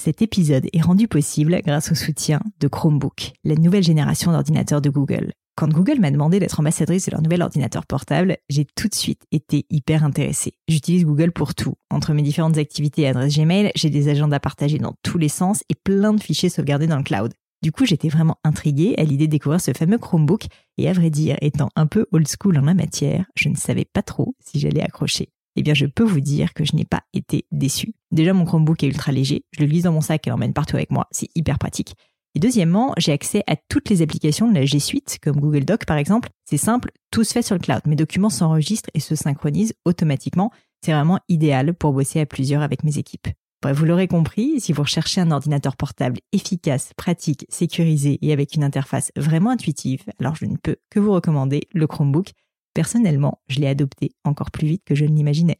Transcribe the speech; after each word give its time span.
Cet 0.00 0.22
épisode 0.22 0.66
est 0.72 0.80
rendu 0.80 1.06
possible 1.06 1.60
grâce 1.64 1.92
au 1.92 1.94
soutien 1.94 2.40
de 2.60 2.68
Chromebook, 2.68 3.32
la 3.44 3.54
nouvelle 3.54 3.84
génération 3.84 4.32
d'ordinateurs 4.32 4.80
de 4.80 4.90
Google. 4.90 5.32
Quand 5.54 5.68
Google 5.68 6.00
m'a 6.00 6.10
demandé 6.10 6.40
d'être 6.40 6.58
ambassadrice 6.60 7.06
de 7.06 7.10
leur 7.10 7.22
nouvel 7.22 7.42
ordinateur 7.42 7.86
portable, 7.86 8.38
j'ai 8.48 8.64
tout 8.64 8.88
de 8.88 8.94
suite 8.94 9.22
été 9.30 9.66
hyper 9.70 10.02
intéressée. 10.02 10.54
J'utilise 10.66 11.04
Google 11.04 11.30
pour 11.30 11.54
tout. 11.54 11.74
Entre 11.90 12.14
mes 12.14 12.22
différentes 12.22 12.56
activités 12.56 13.02
et 13.02 13.08
adresses 13.08 13.36
Gmail, 13.36 13.70
j'ai 13.76 13.90
des 13.90 14.08
agendas 14.08 14.40
partagés 14.40 14.78
dans 14.78 14.94
tous 15.02 15.18
les 15.18 15.28
sens 15.28 15.62
et 15.68 15.74
plein 15.74 16.14
de 16.14 16.20
fichiers 16.22 16.48
sauvegardés 16.48 16.86
dans 16.86 16.96
le 16.96 17.04
cloud. 17.04 17.32
Du 17.62 17.70
coup, 17.70 17.84
j'étais 17.84 18.08
vraiment 18.08 18.38
intriguée 18.42 18.94
à 18.98 19.04
l'idée 19.04 19.26
de 19.26 19.32
découvrir 19.32 19.60
ce 19.60 19.72
fameux 19.72 19.98
Chromebook 19.98 20.46
et 20.78 20.88
à 20.88 20.94
vrai 20.94 21.10
dire, 21.10 21.36
étant 21.42 21.68
un 21.76 21.86
peu 21.86 22.06
old 22.10 22.26
school 22.26 22.58
en 22.58 22.62
la 22.62 22.74
matière, 22.74 23.26
je 23.36 23.50
ne 23.50 23.54
savais 23.54 23.84
pas 23.84 24.02
trop 24.02 24.34
si 24.40 24.58
j'allais 24.58 24.82
accrocher 24.82 25.28
eh 25.56 25.62
bien 25.62 25.74
je 25.74 25.86
peux 25.86 26.04
vous 26.04 26.20
dire 26.20 26.54
que 26.54 26.64
je 26.64 26.76
n'ai 26.76 26.84
pas 26.84 27.02
été 27.12 27.46
déçue. 27.50 27.94
Déjà 28.10 28.32
mon 28.32 28.44
Chromebook 28.44 28.82
est 28.82 28.88
ultra 28.88 29.12
léger, 29.12 29.44
je 29.52 29.60
le 29.60 29.66
glisse 29.66 29.84
dans 29.84 29.92
mon 29.92 30.00
sac 30.00 30.26
et 30.26 30.30
l'emmène 30.30 30.52
partout 30.52 30.76
avec 30.76 30.90
moi, 30.90 31.08
c'est 31.10 31.28
hyper 31.34 31.58
pratique. 31.58 31.94
Et 32.34 32.40
deuxièmement, 32.40 32.94
j'ai 32.96 33.12
accès 33.12 33.42
à 33.46 33.56
toutes 33.56 33.90
les 33.90 34.00
applications 34.00 34.48
de 34.48 34.54
la 34.54 34.64
G 34.64 34.78
Suite, 34.78 35.18
comme 35.22 35.38
Google 35.38 35.64
Doc 35.64 35.84
par 35.84 35.98
exemple. 35.98 36.30
C'est 36.46 36.56
simple, 36.56 36.90
tout 37.10 37.24
se 37.24 37.32
fait 37.32 37.42
sur 37.42 37.54
le 37.54 37.60
cloud. 37.60 37.82
Mes 37.86 37.96
documents 37.96 38.30
s'enregistrent 38.30 38.90
et 38.94 39.00
se 39.00 39.14
synchronisent 39.14 39.74
automatiquement. 39.84 40.50
C'est 40.84 40.92
vraiment 40.92 41.20
idéal 41.28 41.74
pour 41.74 41.92
bosser 41.92 42.20
à 42.20 42.26
plusieurs 42.26 42.62
avec 42.62 42.84
mes 42.84 42.98
équipes. 42.98 43.28
Bref, 43.60 43.78
vous 43.78 43.84
l'aurez 43.84 44.08
compris, 44.08 44.60
si 44.60 44.72
vous 44.72 44.82
recherchez 44.82 45.20
un 45.20 45.30
ordinateur 45.30 45.76
portable 45.76 46.18
efficace, 46.32 46.92
pratique, 46.96 47.46
sécurisé 47.48 48.18
et 48.20 48.32
avec 48.32 48.56
une 48.56 48.64
interface 48.64 49.12
vraiment 49.16 49.50
intuitive, 49.50 50.02
alors 50.18 50.34
je 50.34 50.46
ne 50.46 50.56
peux 50.56 50.76
que 50.90 50.98
vous 50.98 51.12
recommander 51.12 51.68
le 51.72 51.86
Chromebook. 51.86 52.32
Personnellement, 52.74 53.38
je 53.48 53.60
l'ai 53.60 53.66
adopté 53.66 54.12
encore 54.24 54.50
plus 54.50 54.66
vite 54.66 54.82
que 54.86 54.94
je 54.94 55.04
ne 55.04 55.14
l'imaginais. 55.14 55.58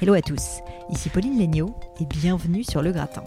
Hello 0.00 0.14
à 0.14 0.22
tous, 0.22 0.60
ici 0.90 1.08
Pauline 1.08 1.38
Legnaud 1.38 1.74
et 2.00 2.04
bienvenue 2.04 2.64
sur 2.64 2.82
Le 2.82 2.92
Gratin. 2.92 3.22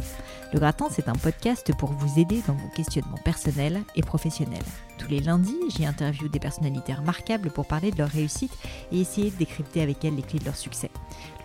Le 0.53 0.59
Gratin, 0.59 0.87
c'est 0.89 1.09
un 1.09 1.13
podcast 1.13 1.71
pour 1.77 1.91
vous 1.91 2.19
aider 2.19 2.41
dans 2.47 2.53
vos 2.53 2.69
questionnements 2.69 3.17
personnels 3.23 3.81
et 3.95 4.01
professionnels. 4.01 4.63
Tous 4.97 5.09
les 5.09 5.19
lundis, 5.19 5.57
j'y 5.69 5.85
interview 5.85 6.29
des 6.29 6.39
personnalités 6.39 6.93
remarquables 6.93 7.51
pour 7.51 7.67
parler 7.67 7.91
de 7.91 7.97
leur 7.97 8.09
réussite 8.09 8.51
et 8.91 9.01
essayer 9.01 9.29
de 9.29 9.35
décrypter 9.35 9.81
avec 9.81 10.03
elles 10.05 10.15
les 10.15 10.21
clés 10.21 10.39
de 10.39 10.45
leur 10.45 10.55
succès. 10.55 10.89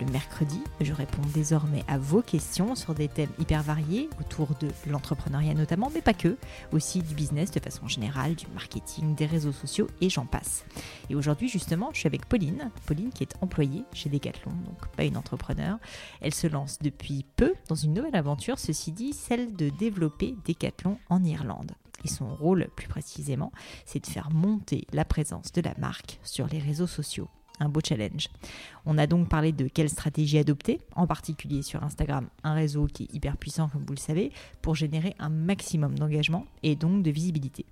Le 0.01 0.07
mercredi, 0.07 0.61
je 0.81 0.93
réponds 0.93 1.23
désormais 1.35 1.83
à 1.89 1.99
vos 1.99 2.23
questions 2.23 2.75
sur 2.75 2.95
des 2.95 3.09
thèmes 3.09 3.31
hyper 3.39 3.63
variés 3.63 4.09
autour 4.21 4.49
de 4.61 4.69
l'entrepreneuriat 4.89 5.55
notamment, 5.55 5.91
mais 5.93 6.01
pas 6.01 6.15
que, 6.15 6.37
aussi 6.73 7.03
du 7.03 7.15
business 7.15 7.51
de 7.51 7.61
façon 7.61 7.89
générale, 7.89 8.35
du 8.35 8.47
marketing, 8.55 9.15
des 9.15 9.27
réseaux 9.27 9.53
sociaux 9.53 9.89
et 10.01 10.09
j'en 10.09 10.27
passe. 10.27 10.65
Et 11.11 11.15
aujourd'hui 11.15 11.49
justement, 11.49 11.91
je 11.93 11.99
suis 11.99 12.07
avec 12.07 12.27
Pauline, 12.27 12.71
Pauline 12.87 13.11
qui 13.11 13.25
est 13.25 13.35
employée 13.41 13.85
chez 13.93 14.09
Decathlon, 14.09 14.53
donc 14.65 14.87
pas 14.97 15.05
une 15.05 15.17
entrepreneur. 15.17 15.79
Elle 16.21 16.35
se 16.35 16.47
lance 16.47 16.79
depuis 16.81 17.25
peu 17.37 17.55
dans 17.69 17.75
une 17.75 17.95
nouvelle 17.95 18.17
aventure, 18.17 18.59
ceci 18.59 18.93
dit 18.93 19.13
celle 19.13 19.55
de 19.57 19.71
développer 19.71 20.35
Decathlon 20.47 20.99
en 21.09 21.25
Irlande. 21.25 21.73
Et 22.05 22.09
son 22.09 22.35
rôle, 22.35 22.69
plus 22.77 22.89
précisément, 22.89 23.53
c'est 23.87 24.01
de 24.01 24.07
faire 24.07 24.31
monter 24.31 24.87
la 24.93 25.05
présence 25.05 25.53
de 25.53 25.61
la 25.61 25.75
marque 25.79 26.19
sur 26.23 26.47
les 26.47 26.59
réseaux 26.59 26.87
sociaux. 26.87 27.29
Un 27.61 27.69
beau 27.69 27.81
challenge. 27.87 28.29
On 28.87 28.99
a 28.99 29.07
donc 29.07 29.29
parlé 29.29 29.53
de 29.53 29.69
quelle 29.69 29.89
stratégie 29.89 30.39
adopter, 30.39 30.81
en 30.97 31.07
particulier 31.07 31.63
sur 31.63 31.85
Instagram, 31.85 32.29
un 32.43 32.55
réseau 32.55 32.87
qui 32.87 33.05
est 33.05 33.15
hyper 33.15 33.37
puissant 33.37 33.69
comme 33.69 33.85
vous 33.85 33.93
le 33.93 33.99
savez, 33.99 34.33
pour 34.63 34.75
générer 34.75 35.15
un 35.19 35.29
maximum 35.29 35.97
d'engagement 35.97 36.47
et 36.63 36.75
donc 36.75 37.03
de 37.03 37.11
visibilité. 37.11 37.67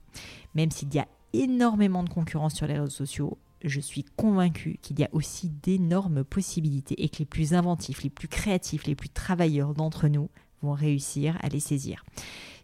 Même 0.55 0.71
s'il 0.71 0.95
y 0.95 0.99
a 0.99 1.09
énormément 1.33 2.05
de 2.05 2.11
concurrence 2.11 2.55
sur 2.55 2.67
les 2.67 2.75
réseaux 2.75 2.91
sociaux, 2.91 3.39
je 3.62 3.81
suis 3.81 4.04
convaincue 4.04 4.78
qu'il 4.82 4.98
y 4.98 5.04
a 5.04 5.09
aussi 5.12 5.48
d'énormes 5.48 6.25
possibilités 6.25 7.03
et 7.03 7.09
que 7.09 7.19
les 7.19 7.25
plus 7.26 7.54
inventifs, 7.54 8.03
les 8.03 8.10
plus 8.10 8.28
créatifs, 8.28 8.87
les 8.87 8.94
plus 8.94 9.09
travailleurs 9.09 9.75
d'entre 9.75 10.09
nous 10.09 10.31
vont 10.62 10.72
réussir 10.72 11.38
à 11.41 11.48
les 11.48 11.60
saisir. 11.60 12.04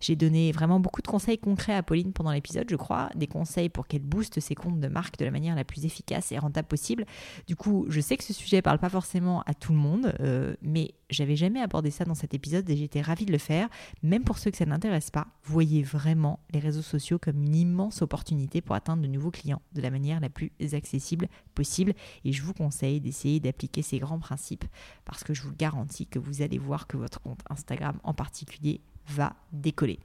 J'ai 0.01 0.17
donné 0.17 0.53
vraiment 0.53 0.81
beaucoup 0.81 1.03
de 1.03 1.07
conseils 1.07 1.39
concrets 1.39 1.75
à 1.75 1.83
Pauline 1.83 2.12
pendant 2.12 2.33
l'épisode, 2.33 2.69
je 2.69 2.77
crois, 2.77 3.11
des 3.15 3.27
conseils 3.27 3.69
pour 3.69 3.87
qu'elle 3.87 4.03
booste 4.03 4.41
ses 4.41 4.55
comptes 4.55 4.81
de 4.81 4.89
marque 4.89 5.19
de 5.19 5.25
la 5.25 5.31
manière 5.31 5.55
la 5.55 5.65
plus 5.65 5.84
efficace 5.84 6.33
et 6.33 6.39
rentable 6.39 6.69
possible. 6.69 7.07
Du 7.47 7.57
coup, 7.57 7.87
je 7.89 8.01
sais 8.01 8.17
que 8.17 8.25
ce 8.25 8.33
sujet 8.33 8.62
parle 8.62 8.79
pas 8.79 8.89
forcément 8.89 9.43
à 9.43 9.55
tout 9.55 9.73
le 9.73 9.79
monde, 9.79 10.15
euh, 10.21 10.55
mais 10.62 10.95
j'avais 11.11 11.37
jamais 11.37 11.61
abordé 11.61 11.91
ça 11.91 12.05
dans 12.05 12.15
cet 12.15 12.34
épisode 12.34 12.69
et 12.69 12.77
j'étais 12.77 13.01
ravie 13.01 13.27
de 13.27 13.33
le 13.33 13.39
faire. 13.39 13.69
Même 14.03 14.25
pour 14.25 14.39
ceux 14.39 14.51
que 14.51 14.57
ça 14.57 14.67
n'intéresse 14.67 15.11
pas, 15.11 15.27
voyez 15.45 15.83
vraiment 15.83 16.41
les 16.53 16.59
réseaux 16.59 16.83
sociaux 16.83 17.19
comme 17.19 17.43
une 17.43 17.55
immense 17.55 18.03
opportunité 18.03 18.61
pour 18.61 18.75
atteindre 18.75 19.03
de 19.03 19.09
nouveaux 19.09 19.31
clients 19.31 19.63
de 19.75 19.81
la 19.81 19.91
manière 19.91 20.21
la 20.21 20.28
plus 20.28 20.53
accessible 20.73 21.28
possible. 21.55 21.95
Et 22.25 22.33
je 22.33 22.43
vous 22.43 22.55
conseille 22.55 23.01
d'essayer 23.01 23.41
d'appliquer 23.41 23.83
ces 23.83 23.99
grands 23.99 24.19
principes 24.19 24.65
parce 25.05 25.25
que 25.25 25.34
je 25.34 25.43
vous 25.43 25.55
garantis 25.57 26.07
que 26.07 26.19
vous 26.19 26.43
allez 26.43 26.59
voir 26.59 26.87
que 26.87 26.97
votre 26.97 27.21
compte 27.21 27.41
Instagram 27.51 27.99
en 28.03 28.15
particulier 28.15 28.81
va 29.09 29.34
décoller. 29.53 29.99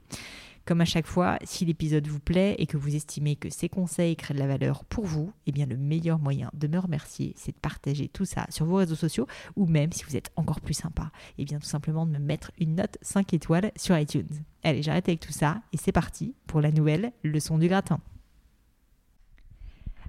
Comme 0.64 0.80
à 0.80 0.84
chaque 0.84 1.06
fois, 1.06 1.38
si 1.42 1.64
l'épisode 1.64 2.06
vous 2.06 2.20
plaît 2.20 2.54
et 2.58 2.66
que 2.66 2.76
vous 2.76 2.94
estimez 2.94 3.34
que 3.34 3.50
ces 3.50 3.68
conseils 3.68 4.14
créent 4.14 4.34
de 4.34 4.38
la 4.38 4.46
valeur 4.46 4.84
pour 4.84 5.04
vous, 5.04 5.32
eh 5.46 5.52
bien 5.52 5.66
le 5.66 5.76
meilleur 5.76 6.20
moyen 6.20 6.50
de 6.54 6.68
me 6.68 6.78
remercier, 6.78 7.34
c'est 7.36 7.52
de 7.52 7.60
partager 7.60 8.06
tout 8.08 8.24
ça 8.24 8.46
sur 8.48 8.64
vos 8.64 8.76
réseaux 8.76 8.94
sociaux 8.94 9.26
ou 9.56 9.66
même 9.66 9.90
si 9.90 10.04
vous 10.04 10.16
êtes 10.16 10.30
encore 10.36 10.60
plus 10.60 10.74
sympa, 10.74 11.10
eh 11.38 11.44
bien 11.44 11.58
tout 11.58 11.66
simplement 11.66 12.06
de 12.06 12.12
me 12.12 12.20
mettre 12.20 12.52
une 12.58 12.76
note 12.76 12.96
5 13.02 13.34
étoiles 13.34 13.72
sur 13.74 13.98
iTunes. 13.98 14.28
Allez, 14.62 14.82
j'arrête 14.82 15.08
avec 15.08 15.18
tout 15.18 15.32
ça 15.32 15.62
et 15.72 15.76
c'est 15.76 15.90
parti 15.90 16.36
pour 16.46 16.60
la 16.60 16.70
nouvelle 16.70 17.12
leçon 17.24 17.58
du 17.58 17.66
gratin. 17.66 17.98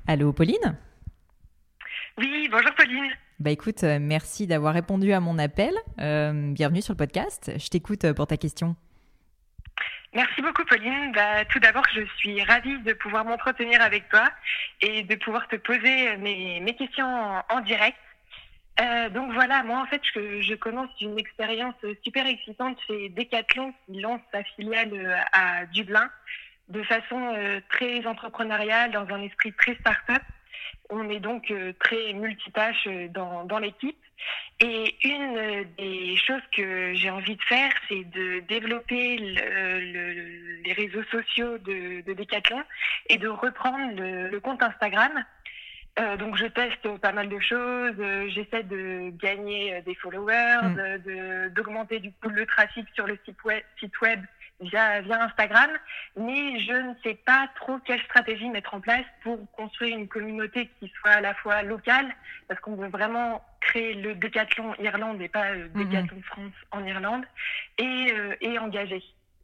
Allô 0.06 0.34
Pauline? 0.34 0.78
Oui, 2.20 2.48
bonjour 2.52 2.76
Pauline. 2.76 3.12
Bah 3.40 3.50
écoute, 3.50 3.84
euh, 3.84 3.98
merci 4.00 4.46
d'avoir 4.46 4.76
répondu 4.76 5.14
à 5.14 5.20
mon 5.20 5.40
appel. 5.40 5.74
Euh, 6.00 6.52
bienvenue 6.52 6.84
sur 6.84 6.94
le 6.94 6.98
podcast. 6.98 7.52
Je 7.58 7.70
t'écoute 7.70 8.06
euh, 8.06 8.14
pour 8.14 8.28
ta 8.28 8.38
question. 8.38 8.76
Merci 10.14 10.42
beaucoup 10.42 10.64
Pauline. 10.66 11.12
Bah, 11.12 11.44
tout 11.46 11.60
d'abord, 11.60 11.84
je 11.94 12.02
suis 12.18 12.44
ravie 12.44 12.78
de 12.80 12.94
pouvoir 12.94 13.26
m'entretenir 13.26 13.82
avec 13.82 14.08
toi 14.10 14.30
et 14.82 15.04
de 15.04 15.16
pouvoir 15.16 15.48
te 15.48 15.56
poser 15.56 16.16
mes, 16.18 16.60
mes 16.60 16.76
questions 16.76 17.42
en, 17.50 17.60
direct. 17.62 17.98
donc 19.12 19.34
voilà, 19.34 19.64
moi 19.64 19.82
en 19.82 19.86
fait, 19.88 20.02
je, 20.14 20.42
je 20.42 20.54
commence 20.56 20.90
une 21.02 21.18
expérience 21.18 21.76
super 22.04 22.28
excitante 22.28 22.78
chez 22.88 23.10
Decathlon 23.10 23.74
qui 23.86 24.02
lance 24.02 24.22
sa 24.32 24.44
filiale 24.44 25.26
à 25.34 25.66
Dublin 25.68 26.10
de 26.70 26.84
façon 26.84 27.36
très 27.70 28.06
entrepreneuriale, 28.06 28.92
dans 28.92 29.08
un 29.14 29.22
esprit 29.22 29.54
très 29.54 29.76
start-up. 29.76 30.22
On 30.96 31.10
est 31.10 31.20
donc 31.20 31.50
euh, 31.50 31.74
très 31.80 32.14
multitâche 32.14 32.88
euh, 32.88 33.08
dans, 33.10 33.46
dans 33.46 33.58
l'équipe. 33.58 33.98
Et 34.60 34.96
une 35.04 35.38
euh, 35.38 35.64
des 35.78 36.16
choses 36.18 36.42
que 36.56 36.94
j'ai 36.94 37.10
envie 37.10 37.36
de 37.36 37.42
faire, 37.42 37.72
c'est 37.90 38.04
de 38.12 38.42
développer 38.42 39.18
les 39.18 40.74
réseaux 40.74 41.04
sociaux 41.12 41.58
de, 41.58 42.02
de, 42.02 42.14
Decathlon 42.14 42.62
et 43.10 43.18
de 43.18 43.28
reprendre 43.28 43.96
le, 44.00 44.40
compte 44.40 44.62
Instagram. 44.62 45.12
donc 46.20 46.38
je 46.38 46.46
teste 46.46 46.98
pas 47.00 47.12
mal 47.12 47.28
de 47.28 47.40
choses, 47.40 47.96
j'essaie 48.30 48.64
de 48.64 49.12
gagner 49.18 49.82
des 49.82 49.96
followers, 49.96 50.62
mm. 50.64 51.50
d'augmenter 51.50 52.00
du 52.00 52.12
coup 52.12 52.30
le 52.30 52.46
trafic 52.46 52.86
sur 52.94 53.08
le 53.08 53.18
site 53.26 53.44
web, 53.44 53.64
site 53.80 54.00
web 54.02 54.22
via, 54.60 55.02
via 55.02 55.24
Instagram, 55.24 55.70
mais 56.16 56.60
je 56.60 56.74
ne 56.74 56.94
sais 57.04 57.16
pas 57.26 57.50
trop 57.56 57.78
quelle 57.80 58.02
stratégie 58.02 58.50
mettre 58.50 58.74
en 58.74 58.80
place 58.80 59.06
pour 59.24 59.40
construire 59.52 59.98
une 59.98 60.08
communauté 60.08 60.70
qui 60.80 60.92
soit 61.00 61.12
à 61.12 61.22
la 61.22 61.34
fois 61.34 61.64
locale, 61.64 62.14
parce 62.48 62.60
qu'on 62.62 62.76
veut 62.76 62.90
vraiment 62.90 63.44
créer 63.62 63.94
le 63.94 64.16
décathlon 64.16 64.74
Irlande 64.80 65.22
et 65.22 65.30
pas 65.30 65.52
le 65.54 65.70
mhm. 65.70 65.86
décathlon 65.86 66.22
France 66.24 66.54
en 66.72 66.86
Irlande, 66.86 67.26
et, 67.78 68.14
et 68.42 68.60
engagée. 68.60 69.04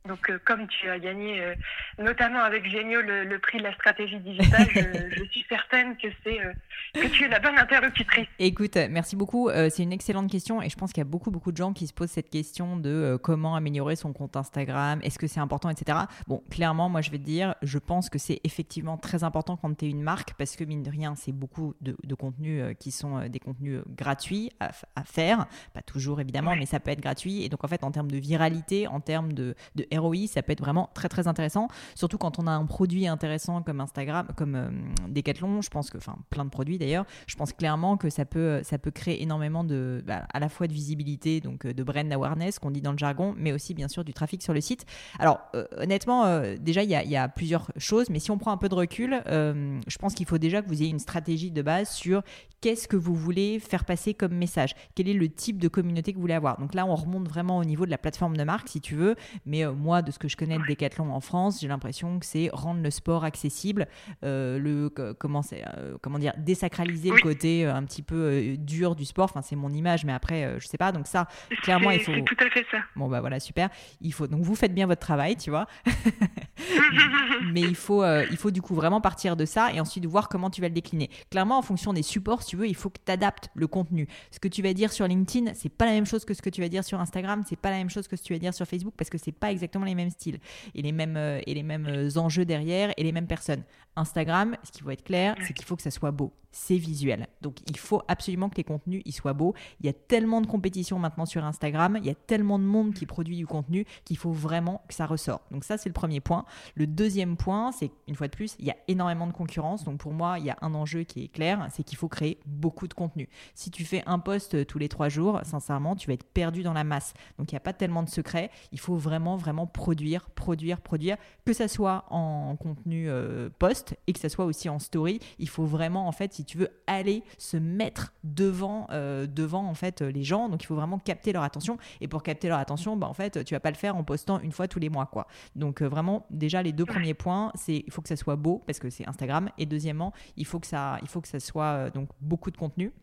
Donc, 0.09 0.27
euh, 0.31 0.39
comme 0.43 0.67
tu 0.67 0.89
as 0.89 0.97
gagné, 0.97 1.39
euh, 1.39 1.53
notamment 1.99 2.39
avec 2.39 2.67
Génio, 2.67 2.99
le, 3.01 3.37
prix 3.37 3.59
de 3.59 3.63
la 3.63 3.73
stratégie 3.75 4.17
digitale, 4.19 4.67
je, 5.15 5.23
suis 5.25 5.45
certaine 5.47 5.95
que 5.97 6.07
c'est 6.23 6.43
euh, 6.43 6.51
que 6.95 7.07
tu 7.07 7.25
es 7.25 7.27
la 7.27 7.39
bonne 7.39 7.57
interlocutrice. 7.59 8.27
Écoute, 8.39 8.75
merci 8.89 9.15
beaucoup. 9.15 9.49
c'est 9.69 9.83
une 9.83 9.93
excellente 9.93 10.29
question 10.29 10.61
et 10.63 10.69
je 10.69 10.75
pense 10.75 10.91
qu'il 10.91 11.01
y 11.01 11.05
a 11.07 11.09
beaucoup, 11.09 11.29
beaucoup 11.29 11.51
de 11.51 11.57
gens 11.57 11.73
qui 11.73 11.85
se 11.85 11.93
posent 11.93 12.09
cette 12.09 12.31
question 12.31 12.75
de 12.75 13.19
comment 13.21 13.55
améliorer 13.55 13.95
son 13.95 14.13
compte 14.13 14.35
Instagram, 14.35 14.99
est-ce 15.03 15.19
que 15.19 15.27
c'est 15.27 15.39
important, 15.39 15.69
etc. 15.69 15.99
Bon, 16.27 16.43
clairement, 16.49 16.89
moi, 16.89 17.01
je 17.01 17.11
vais 17.11 17.19
te 17.19 17.23
dire, 17.23 17.53
je 17.61 17.77
pense 17.77 18.09
que 18.09 18.17
c'est 18.17 18.41
effectivement 18.43 18.97
très 18.97 19.23
important 19.23 19.57
quand 19.57 19.77
tu 19.77 19.85
es 19.85 19.89
une 19.89 20.01
marque 20.01 20.33
parce 20.33 20.55
que, 20.55 20.63
mine 20.63 20.81
de 20.81 20.89
rien, 20.89 21.13
c'est 21.15 21.31
beaucoup 21.31 21.75
de, 21.81 21.95
contenus 22.15 22.75
qui 22.79 22.91
sont 22.91 23.27
des 23.27 23.39
contenus 23.39 23.81
gratuits 23.87 24.51
à, 24.59 24.71
faire. 25.03 25.45
Pas 25.73 25.83
toujours, 25.83 26.19
évidemment, 26.19 26.55
mais 26.55 26.65
ça 26.65 26.79
peut 26.79 26.91
être 26.91 27.01
gratuit. 27.01 27.43
Et 27.43 27.49
donc, 27.49 27.63
en 27.63 27.67
fait, 27.67 27.83
en 27.83 27.91
termes 27.91 28.09
de 28.09 28.17
viralité, 28.17 28.87
en 28.87 28.99
termes 28.99 29.33
de, 29.33 29.55
de 29.75 29.85
ROI, 29.99 30.27
ça 30.27 30.41
peut 30.41 30.51
être 30.51 30.61
vraiment 30.61 30.89
très 30.93 31.09
très 31.09 31.27
intéressant. 31.27 31.67
Surtout 31.95 32.17
quand 32.17 32.39
on 32.39 32.47
a 32.47 32.51
un 32.51 32.65
produit 32.65 33.07
intéressant 33.07 33.61
comme 33.61 33.81
Instagram, 33.81 34.27
comme 34.35 34.55
euh, 34.55 34.69
Decathlon, 35.07 35.61
je 35.61 35.69
pense 35.69 35.89
que, 35.89 35.97
enfin 35.97 36.15
plein 36.29 36.45
de 36.45 36.49
produits 36.49 36.77
d'ailleurs, 36.77 37.05
je 37.27 37.35
pense 37.35 37.53
clairement 37.53 37.97
que 37.97 38.09
ça 38.09 38.25
peut, 38.25 38.61
ça 38.63 38.77
peut 38.77 38.91
créer 38.91 39.21
énormément 39.21 39.63
de, 39.63 40.03
bah, 40.05 40.25
à 40.33 40.39
la 40.39 40.49
fois 40.49 40.67
de 40.67 40.73
visibilité, 40.73 41.41
donc 41.41 41.65
euh, 41.65 41.73
de 41.73 41.83
brand 41.83 42.11
awareness 42.11 42.59
qu'on 42.59 42.71
dit 42.71 42.81
dans 42.81 42.91
le 42.91 42.97
jargon, 42.97 43.33
mais 43.37 43.51
aussi 43.51 43.73
bien 43.73 43.87
sûr 43.87 44.03
du 44.03 44.13
trafic 44.13 44.41
sur 44.41 44.53
le 44.53 44.61
site. 44.61 44.85
Alors 45.19 45.39
euh, 45.55 45.65
honnêtement, 45.77 46.19
déjà 46.59 46.83
il 46.83 46.89
y, 46.89 47.09
y, 47.09 47.17
a 47.17 47.27
plusieurs 47.27 47.71
choses, 47.77 48.09
mais 48.09 48.19
si 48.19 48.31
on 48.31 48.37
prend 48.37 48.51
un 48.51 48.57
peu 48.57 48.69
de 48.69 48.75
recul, 48.75 49.21
je 49.27 49.97
pense 49.97 50.13
qu'il 50.13 50.25
faut 50.25 50.37
déjà 50.37 50.61
que 50.61 50.67
vous 50.67 50.81
ayez 50.81 50.89
une 50.89 50.99
stratégie 50.99 51.51
de 51.51 51.61
base 51.61 51.89
sur 51.89 52.23
qu'est-ce 52.61 52.87
que 52.87 52.97
vous 52.97 53.15
voulez 53.15 53.59
faire 53.59 53.85
passer 53.85 54.13
comme 54.13 54.33
message, 54.33 54.75
quel 54.95 55.07
est 55.07 55.13
le 55.13 55.29
type 55.29 55.57
de 55.59 55.67
communauté 55.67 56.11
que 56.11 56.17
vous 56.17 56.21
voulez 56.21 56.33
avoir. 56.33 56.59
Donc 56.59 56.73
là, 56.73 56.85
on 56.85 56.95
remonte 56.95 57.27
vraiment 57.27 57.57
au 57.57 57.65
niveau 57.65 57.85
de 57.85 57.91
la 57.91 57.97
plateforme 57.97 58.37
de 58.37 58.43
marque, 58.43 58.69
si 58.69 58.81
tu 58.81 58.95
veux, 58.95 59.15
mais 59.45 59.65
moi, 59.79 60.01
de 60.01 60.11
ce 60.11 60.19
que 60.19 60.27
je 60.27 60.37
connais 60.37 60.57
de 60.57 60.63
Decathlon 60.63 61.11
en 61.11 61.21
France, 61.21 61.59
j'ai 61.61 61.67
l'impression 61.67 62.19
que 62.19 62.25
c'est 62.25 62.49
rendre 62.53 62.81
le 62.81 62.91
sport 62.91 63.23
accessible, 63.23 63.87
euh, 64.23 64.59
le 64.59 64.89
comment 64.89 65.41
euh, 65.53 65.97
comment 66.01 66.19
dire, 66.19 66.33
désacraliser 66.37 67.09
le 67.09 67.21
côté 67.21 67.65
euh, 67.65 67.73
un 67.73 67.83
petit 67.83 68.01
peu 68.01 68.55
dur 68.57 68.95
du 68.95 69.05
sport. 69.05 69.25
Enfin, 69.25 69.41
c'est 69.41 69.55
mon 69.55 69.71
image, 69.71 70.05
mais 70.05 70.13
après, 70.13 70.59
je 70.59 70.67
sais 70.67 70.77
pas. 70.77 70.91
Donc 70.91 71.07
ça, 71.07 71.27
clairement, 71.63 71.91
il 71.91 72.01
faut. 72.01 72.11
C'est 72.11 72.23
tout 72.23 72.43
à 72.43 72.49
fait 72.49 72.65
ça. 72.69 72.77
Bon 72.95 73.07
bah 73.07 73.21
voilà, 73.21 73.39
super. 73.39 73.69
Il 74.01 74.13
faut 74.13 74.27
donc 74.27 74.41
vous 74.41 74.55
faites 74.55 74.73
bien 74.73 74.87
votre 74.87 75.01
travail, 75.01 75.35
tu 75.35 75.49
vois. 75.49 75.67
mais 77.53 77.61
il 77.61 77.75
faut, 77.75 78.03
il 78.05 78.37
faut 78.37 78.51
du 78.51 78.61
coup 78.61 78.75
vraiment 78.75 79.01
partir 79.01 79.35
de 79.35 79.45
ça 79.45 79.73
et 79.73 79.79
ensuite 79.79 80.05
voir 80.05 80.29
comment 80.29 80.49
tu 80.49 80.61
vas 80.61 80.67
le 80.67 80.73
décliner. 80.73 81.09
Clairement, 81.31 81.57
en 81.57 81.61
fonction 81.61 81.93
des 81.93 82.03
supports, 82.03 82.43
si 82.43 82.49
tu 82.49 82.57
veux, 82.57 82.67
il 82.67 82.75
faut 82.75 82.89
que 82.89 82.99
tu 83.03 83.11
adaptes 83.11 83.49
le 83.53 83.67
contenu. 83.67 84.07
Ce 84.31 84.39
que 84.39 84.47
tu 84.47 84.61
vas 84.61 84.73
dire 84.73 84.91
sur 84.91 85.07
LinkedIn, 85.07 85.53
c'est 85.53 85.69
pas 85.69 85.85
la 85.85 85.91
même 85.91 86.05
chose 86.05 86.25
que 86.25 86.33
ce 86.33 86.41
que 86.41 86.49
tu 86.49 86.61
vas 86.61 86.69
dire 86.69 86.83
sur 86.83 86.99
Instagram, 86.99 87.43
c'est 87.47 87.59
pas 87.59 87.71
la 87.71 87.77
même 87.77 87.89
chose 87.89 88.07
que 88.07 88.15
ce 88.15 88.21
que 88.21 88.27
tu 88.27 88.33
vas 88.33 88.39
dire 88.39 88.53
sur 88.53 88.65
Facebook 88.65 88.93
parce 88.97 89.09
que 89.09 89.17
c'est 89.17 89.31
pas 89.31 89.51
exactement 89.51 89.68
les 89.85 89.95
mêmes 89.95 90.09
styles 90.09 90.39
et 90.75 90.81
les 90.81 90.91
mêmes, 90.91 91.17
euh, 91.17 91.41
et 91.45 91.53
les 91.53 91.63
mêmes 91.63 91.87
euh, 91.87 92.17
enjeux 92.17 92.45
derrière 92.45 92.91
et 92.97 93.03
les 93.03 93.11
mêmes 93.11 93.27
personnes. 93.27 93.63
Instagram, 93.95 94.55
ce 94.63 94.71
qu'il 94.71 94.83
faut 94.83 94.91
être 94.91 95.03
clair, 95.03 95.35
c'est 95.45 95.53
qu'il 95.53 95.65
faut 95.65 95.75
que 95.75 95.81
ça 95.81 95.91
soit 95.91 96.11
beau. 96.11 96.33
C'est 96.51 96.77
visuel. 96.77 97.27
Donc 97.41 97.57
il 97.67 97.77
faut 97.77 98.01
absolument 98.07 98.49
que 98.49 98.55
les 98.55 98.63
contenus 98.63 99.01
ils 99.05 99.13
soient 99.13 99.33
beaux. 99.33 99.53
Il 99.81 99.85
y 99.85 99.89
a 99.89 99.93
tellement 99.93 100.41
de 100.41 100.47
compétition 100.47 100.97
maintenant 100.97 101.25
sur 101.25 101.43
Instagram, 101.45 101.97
il 102.01 102.05
y 102.05 102.09
a 102.09 102.15
tellement 102.15 102.57
de 102.57 102.63
monde 102.63 102.93
qui 102.93 103.05
produit 103.05 103.37
du 103.37 103.45
contenu 103.45 103.85
qu'il 104.03 104.17
faut 104.17 104.31
vraiment 104.31 104.81
que 104.87 104.93
ça 104.93 105.05
ressort. 105.05 105.41
Donc 105.51 105.63
ça 105.63 105.77
c'est 105.77 105.89
le 105.89 105.93
premier 105.93 106.19
point. 106.19 106.45
Le 106.75 106.87
deuxième 106.87 107.37
point, 107.37 107.71
c'est 107.71 107.91
une 108.07 108.15
fois 108.15 108.27
de 108.27 108.35
plus, 108.35 108.55
il 108.59 108.65
y 108.65 108.71
a 108.71 108.75
énormément 108.87 109.27
de 109.27 109.33
concurrence. 109.33 109.83
Donc 109.83 109.99
pour 109.99 110.13
moi, 110.13 110.39
il 110.39 110.45
y 110.45 110.49
a 110.49 110.57
un 110.61 110.73
enjeu 110.73 111.03
qui 111.03 111.23
est 111.23 111.27
clair, 111.27 111.67
c'est 111.71 111.83
qu'il 111.83 111.97
faut 111.97 112.07
créer 112.07 112.39
beaucoup 112.45 112.87
de 112.87 112.93
contenu. 112.93 113.29
Si 113.53 113.69
tu 113.69 113.85
fais 113.85 114.03
un 114.05 114.19
post 114.19 114.55
euh, 114.55 114.65
tous 114.65 114.79
les 114.79 114.89
trois 114.89 115.09
jours, 115.09 115.39
sincèrement, 115.43 115.95
tu 115.95 116.07
vas 116.07 116.13
être 116.13 116.25
perdu 116.25 116.63
dans 116.63 116.73
la 116.73 116.83
masse. 116.83 117.13
Donc 117.37 117.51
il 117.51 117.55
n'y 117.55 117.57
a 117.57 117.61
pas 117.61 117.73
tellement 117.73 118.03
de 118.03 118.09
secret. 118.09 118.49
Il 118.71 118.79
faut 118.79 118.95
vraiment 118.95 119.37
vraiment 119.37 119.67
produire, 119.67 120.29
produire, 120.31 120.81
produire, 120.81 121.17
que 121.45 121.53
ça 121.53 121.67
soit 121.67 122.05
en 122.09 122.55
contenu 122.55 123.09
euh, 123.09 123.49
post 123.59 123.95
et 124.07 124.13
que 124.13 124.19
ça 124.19 124.29
soit 124.29 124.45
aussi 124.45 124.69
en 124.69 124.79
story. 124.79 125.19
Il 125.37 125.49
faut 125.49 125.65
vraiment, 125.65 126.07
en 126.07 126.11
fait, 126.11 126.38
si 126.39 126.45
tu 126.45 126.57
veux, 126.57 126.69
aller 126.87 127.21
se 127.37 127.57
mettre 127.57 128.13
devant, 128.23 128.87
euh, 128.91 129.27
devant 129.27 129.65
en 129.65 129.73
fait 129.73 130.01
les 130.01 130.23
gens. 130.23 130.47
Donc 130.47 130.63
il 130.63 130.67
faut 130.67 130.75
vraiment 130.75 130.97
capter 130.97 131.33
leur 131.33 131.43
attention. 131.43 131.77
Et 131.99 132.07
pour 132.07 132.23
capter 132.23 132.47
leur 132.47 132.59
attention, 132.59 132.95
bah, 132.95 133.07
en 133.07 133.13
fait, 133.13 133.43
tu 133.43 133.53
vas 133.53 133.59
pas 133.59 133.71
le 133.71 133.75
faire 133.75 133.97
en 133.97 134.05
postant 134.05 134.39
une 134.39 134.53
fois 134.53 134.69
tous 134.69 134.79
les 134.79 134.87
mois, 134.87 135.05
quoi. 135.05 135.27
Donc 135.57 135.81
euh, 135.81 135.89
vraiment, 135.89 136.25
déjà 136.29 136.63
les 136.63 136.71
deux 136.71 136.85
premiers 136.85 137.13
points, 137.13 137.51
c'est 137.55 137.83
il 137.85 137.91
faut 137.91 138.01
que 138.01 138.07
ça 138.07 138.15
soit 138.15 138.37
beau 138.37 138.63
parce 138.65 138.79
que 138.79 138.89
c'est 138.89 139.05
Instagram. 139.05 139.49
Et 139.57 139.65
deuxièmement, 139.65 140.13
il 140.37 140.45
faut 140.45 140.61
que 140.61 140.67
ça, 140.67 140.97
il 141.01 141.09
faut 141.09 141.19
que 141.19 141.27
ça 141.27 141.41
soit 141.41 141.89
donc 141.89 142.07
beaucoup 142.21 142.51
de 142.51 142.57
contenu. 142.57 142.93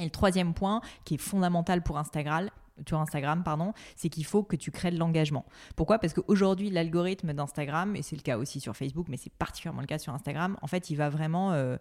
Et 0.00 0.04
le 0.04 0.10
troisième 0.10 0.52
point, 0.52 0.80
qui 1.04 1.14
est 1.14 1.18
fondamental 1.18 1.80
pour 1.80 1.96
Instagram, 1.98 2.50
sur 2.86 3.00
Instagram, 3.00 3.42
pardon, 3.44 3.72
c'est 3.96 4.08
qu'il 4.08 4.24
faut 4.24 4.42
que 4.42 4.56
tu 4.56 4.70
crées 4.70 4.90
de 4.90 4.98
l'engagement. 4.98 5.44
Pourquoi? 5.76 5.98
Parce 5.98 6.12
qu'aujourd'hui, 6.12 6.70
l'algorithme 6.70 7.32
d'Instagram, 7.32 7.96
et 7.96 8.02
c'est 8.02 8.16
le 8.16 8.22
cas 8.22 8.38
aussi 8.38 8.60
sur 8.60 8.76
Facebook, 8.76 9.06
mais 9.08 9.16
c'est 9.16 9.32
particulièrement 9.32 9.80
le 9.80 9.86
cas 9.86 9.98
sur 9.98 10.12
Instagram, 10.12 10.56
en 10.62 10.66
fait, 10.66 10.90
il 10.90 10.96
va 10.96 11.08
vraiment, 11.08 11.52
euh, 11.52 11.76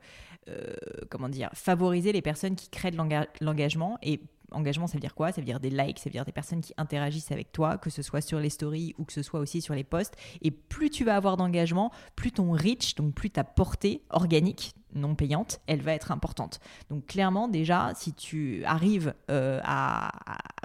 euh, 0.49 0.73
comment 1.09 1.29
dire, 1.29 1.49
favoriser 1.53 2.11
les 2.11 2.21
personnes 2.21 2.55
qui 2.55 2.69
créent 2.69 2.91
de 2.91 2.97
l'engagement 3.41 3.97
et 4.01 4.21
engagement, 4.53 4.87
ça 4.87 4.93
veut 4.93 4.99
dire 4.99 5.15
quoi? 5.15 5.31
Ça 5.31 5.41
veut 5.41 5.45
dire 5.45 5.59
des 5.59 5.69
likes, 5.69 5.99
ça 5.99 6.05
veut 6.05 6.13
dire 6.13 6.25
des 6.25 6.31
personnes 6.31 6.61
qui 6.61 6.73
interagissent 6.77 7.31
avec 7.31 7.51
toi, 7.51 7.77
que 7.77 7.89
ce 7.89 8.01
soit 8.01 8.21
sur 8.21 8.39
les 8.39 8.49
stories 8.49 8.93
ou 8.97 9.05
que 9.05 9.13
ce 9.13 9.21
soit 9.21 9.39
aussi 9.39 9.61
sur 9.61 9.73
les 9.73 9.83
posts. 9.83 10.15
Et 10.41 10.51
plus 10.51 10.89
tu 10.89 11.03
vas 11.03 11.15
avoir 11.15 11.37
d'engagement, 11.37 11.91
plus 12.15 12.31
ton 12.31 12.51
reach, 12.51 12.95
donc 12.95 13.13
plus 13.13 13.29
ta 13.29 13.43
portée 13.43 14.03
organique 14.09 14.73
non 14.95 15.15
payante, 15.15 15.59
elle 15.67 15.81
va 15.81 15.93
être 15.93 16.11
importante. 16.11 16.59
Donc 16.89 17.07
clairement, 17.07 17.47
déjà, 17.47 17.91
si 17.95 18.13
tu 18.13 18.63
arrives 18.65 19.13
euh, 19.29 19.59
à, 19.63 20.11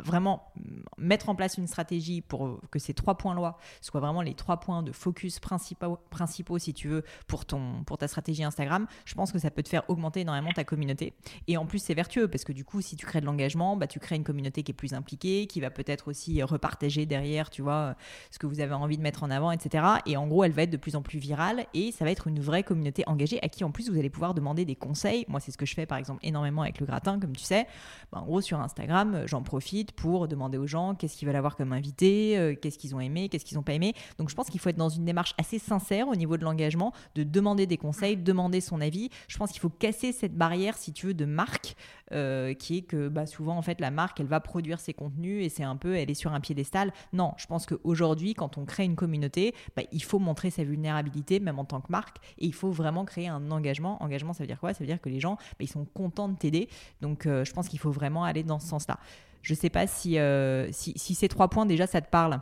vraiment 0.02 0.52
mettre 0.98 1.28
en 1.28 1.34
place 1.34 1.58
une 1.58 1.66
stratégie 1.66 2.20
pour 2.20 2.60
que 2.70 2.78
ces 2.78 2.94
trois 2.94 3.16
points-là 3.16 3.56
soient 3.80 4.00
vraiment 4.00 4.22
les 4.22 4.34
trois 4.34 4.58
points 4.58 4.82
de 4.82 4.92
focus 4.92 5.38
principaux, 5.38 5.98
principaux, 6.10 6.58
si 6.58 6.74
tu 6.74 6.88
veux, 6.88 7.04
pour, 7.26 7.44
ton, 7.44 7.84
pour 7.84 7.98
ta 7.98 8.08
stratégie 8.08 8.44
Instagram, 8.44 8.86
je 9.04 9.14
pense 9.14 9.32
que 9.32 9.38
ça 9.38 9.50
peut 9.50 9.62
te 9.62 9.68
faire 9.68 9.82
augmenter 9.88 10.20
énormément 10.20 10.52
ta 10.52 10.64
communauté. 10.64 11.14
Et 11.46 11.56
en 11.56 11.66
plus, 11.66 11.78
c'est 11.78 11.94
vertueux, 11.94 12.28
parce 12.28 12.44
que 12.44 12.52
du 12.52 12.64
coup, 12.64 12.80
si 12.80 12.96
tu 12.96 13.06
crées 13.06 13.20
de 13.20 13.26
l'engagement, 13.26 13.76
bah, 13.76 13.86
tu 13.86 13.98
crées 13.98 14.16
une 14.16 14.24
communauté 14.24 14.62
qui 14.62 14.72
est 14.72 14.74
plus 14.74 14.94
impliquée, 14.94 15.46
qui 15.46 15.60
va 15.60 15.70
peut-être 15.70 16.08
aussi 16.08 16.42
repartager 16.42 17.06
derrière, 17.06 17.50
tu 17.50 17.62
vois, 17.62 17.94
ce 18.30 18.38
que 18.38 18.46
vous 18.46 18.60
avez 18.60 18.74
envie 18.74 18.96
de 18.96 19.02
mettre 19.02 19.22
en 19.22 19.30
avant, 19.30 19.50
etc. 19.50 19.84
Et 20.06 20.16
en 20.16 20.26
gros, 20.26 20.44
elle 20.44 20.52
va 20.52 20.62
être 20.62 20.70
de 20.70 20.76
plus 20.76 20.96
en 20.96 21.02
plus 21.02 21.18
virale, 21.18 21.66
et 21.74 21.92
ça 21.92 22.04
va 22.04 22.10
être 22.10 22.26
une 22.26 22.40
vraie 22.40 22.62
communauté 22.62 23.04
engagée 23.06 23.38
à 23.42 23.48
qui, 23.48 23.64
en 23.64 23.70
plus, 23.70 23.90
vous 23.90 23.98
allez 23.98 24.10
pouvoir 24.10 24.34
demander 24.34 24.64
des 24.64 24.76
conseils. 24.76 25.24
Moi, 25.28 25.40
c'est 25.40 25.52
ce 25.52 25.58
que 25.58 25.66
je 25.66 25.74
fais 25.74 25.86
par 25.86 25.98
exemple 25.98 26.20
énormément 26.22 26.62
avec 26.62 26.80
le 26.80 26.86
gratin, 26.86 27.18
comme 27.18 27.34
tu 27.34 27.44
sais. 27.44 27.66
Ben, 28.12 28.20
en 28.20 28.24
gros, 28.24 28.40
sur 28.40 28.60
Instagram, 28.60 29.22
j'en 29.26 29.42
profite 29.42 29.92
pour 29.92 30.28
demander 30.28 30.58
aux 30.58 30.66
gens 30.66 30.87
qu'est-ce 30.94 31.16
qu'ils 31.16 31.26
veulent 31.26 31.36
avoir 31.36 31.56
comme 31.56 31.72
invité, 31.72 32.38
euh, 32.38 32.54
qu'est-ce 32.54 32.78
qu'ils 32.78 32.94
ont 32.94 33.00
aimé, 33.00 33.28
qu'est-ce 33.28 33.44
qu'ils 33.44 33.56
n'ont 33.56 33.62
pas 33.62 33.74
aimé. 33.74 33.94
Donc, 34.18 34.30
je 34.30 34.34
pense 34.34 34.48
qu'il 34.48 34.60
faut 34.60 34.68
être 34.68 34.76
dans 34.76 34.88
une 34.88 35.04
démarche 35.04 35.34
assez 35.38 35.58
sincère 35.58 36.08
au 36.08 36.16
niveau 36.16 36.36
de 36.36 36.44
l'engagement, 36.44 36.92
de 37.14 37.22
demander 37.22 37.66
des 37.66 37.76
conseils, 37.76 38.16
demander 38.16 38.60
son 38.60 38.80
avis. 38.80 39.10
Je 39.28 39.36
pense 39.38 39.50
qu'il 39.50 39.60
faut 39.60 39.68
casser 39.68 40.12
cette 40.12 40.36
barrière, 40.36 40.76
si 40.76 40.92
tu 40.92 41.06
veux, 41.06 41.14
de 41.14 41.24
marque, 41.24 41.76
euh, 42.12 42.54
qui 42.54 42.78
est 42.78 42.82
que 42.82 43.08
bah, 43.08 43.26
souvent, 43.26 43.56
en 43.56 43.62
fait, 43.62 43.80
la 43.80 43.90
marque, 43.90 44.20
elle 44.20 44.26
va 44.26 44.40
produire 44.40 44.80
ses 44.80 44.94
contenus 44.94 45.44
et 45.44 45.48
c'est 45.48 45.62
un 45.64 45.76
peu, 45.76 45.96
elle 45.96 46.10
est 46.10 46.14
sur 46.14 46.32
un 46.32 46.40
piédestal. 46.40 46.92
Non, 47.12 47.34
je 47.36 47.46
pense 47.46 47.66
qu'aujourd'hui, 47.66 48.34
quand 48.34 48.58
on 48.58 48.64
crée 48.64 48.84
une 48.84 48.96
communauté, 48.96 49.54
bah, 49.76 49.82
il 49.92 50.02
faut 50.02 50.18
montrer 50.18 50.50
sa 50.50 50.64
vulnérabilité, 50.64 51.40
même 51.40 51.58
en 51.58 51.64
tant 51.64 51.80
que 51.80 51.90
marque, 51.90 52.16
et 52.38 52.46
il 52.46 52.54
faut 52.54 52.70
vraiment 52.70 53.04
créer 53.04 53.28
un 53.28 53.50
engagement. 53.50 54.02
Engagement, 54.02 54.32
ça 54.32 54.42
veut 54.42 54.46
dire 54.46 54.60
quoi? 54.60 54.72
Ça 54.72 54.80
veut 54.80 54.86
dire 54.86 55.00
que 55.00 55.08
les 55.08 55.20
gens, 55.20 55.36
bah, 55.36 55.60
ils 55.60 55.68
sont 55.68 55.84
contents 55.84 56.28
de 56.28 56.36
t'aider. 56.36 56.68
Donc, 57.00 57.26
euh, 57.26 57.44
je 57.44 57.52
pense 57.52 57.68
qu'il 57.68 57.78
faut 57.78 57.90
vraiment 57.90 58.24
aller 58.24 58.42
dans 58.42 58.58
ce 58.58 58.68
sens-là. 58.68 58.98
Je 59.42 59.52
ne 59.52 59.58
sais 59.58 59.70
pas 59.70 59.86
si, 59.86 60.18
euh, 60.18 60.70
si, 60.72 60.92
si, 60.96 61.14
ces 61.14 61.28
trois 61.28 61.48
points, 61.48 61.66
déjà, 61.66 61.86
ça 61.86 62.00
te 62.00 62.10
parle. 62.10 62.40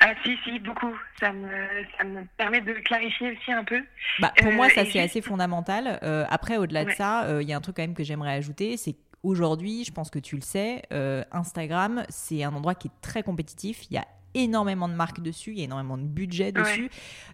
Ah 0.00 0.12
si, 0.24 0.36
si, 0.44 0.58
beaucoup. 0.58 0.94
Ça 1.20 1.32
me, 1.32 1.48
ça 1.96 2.04
me 2.04 2.24
permet 2.36 2.60
de 2.60 2.72
clarifier 2.72 3.32
aussi 3.32 3.52
un 3.52 3.64
peu. 3.64 3.80
Bah, 4.18 4.32
pour 4.36 4.52
moi, 4.52 4.68
ça, 4.70 4.84
c'est 4.84 5.00
assez 5.00 5.22
fondamental. 5.22 5.98
après, 6.28 6.56
au-delà 6.56 6.84
de 6.84 6.90
ça, 6.90 7.26
il 7.40 7.48
y 7.48 7.52
a 7.52 7.56
un 7.56 7.60
truc 7.60 7.76
quand 7.76 7.82
même 7.82 7.94
que 7.94 8.04
j'aimerais 8.04 8.32
ajouter, 8.32 8.76
c'est 8.76 8.96
Aujourd'hui, 9.24 9.84
je 9.84 9.92
pense 9.92 10.10
que 10.10 10.18
tu 10.18 10.34
le 10.34 10.42
sais, 10.42 10.82
Instagram, 11.30 12.02
c'est 12.08 12.42
un 12.42 12.52
endroit 12.52 12.74
qui 12.74 12.88
est 12.88 13.00
très 13.02 13.22
compétitif. 13.22 13.84
Il 13.88 13.94
y 13.94 13.96
a 13.96 14.04
énormément 14.34 14.88
de 14.88 14.94
marques 14.94 15.20
dessus, 15.20 15.52
il 15.52 15.58
y 15.58 15.60
a 15.62 15.64
énormément 15.64 15.98
de 15.98 16.04
budget 16.04 16.52
dessus. 16.52 16.90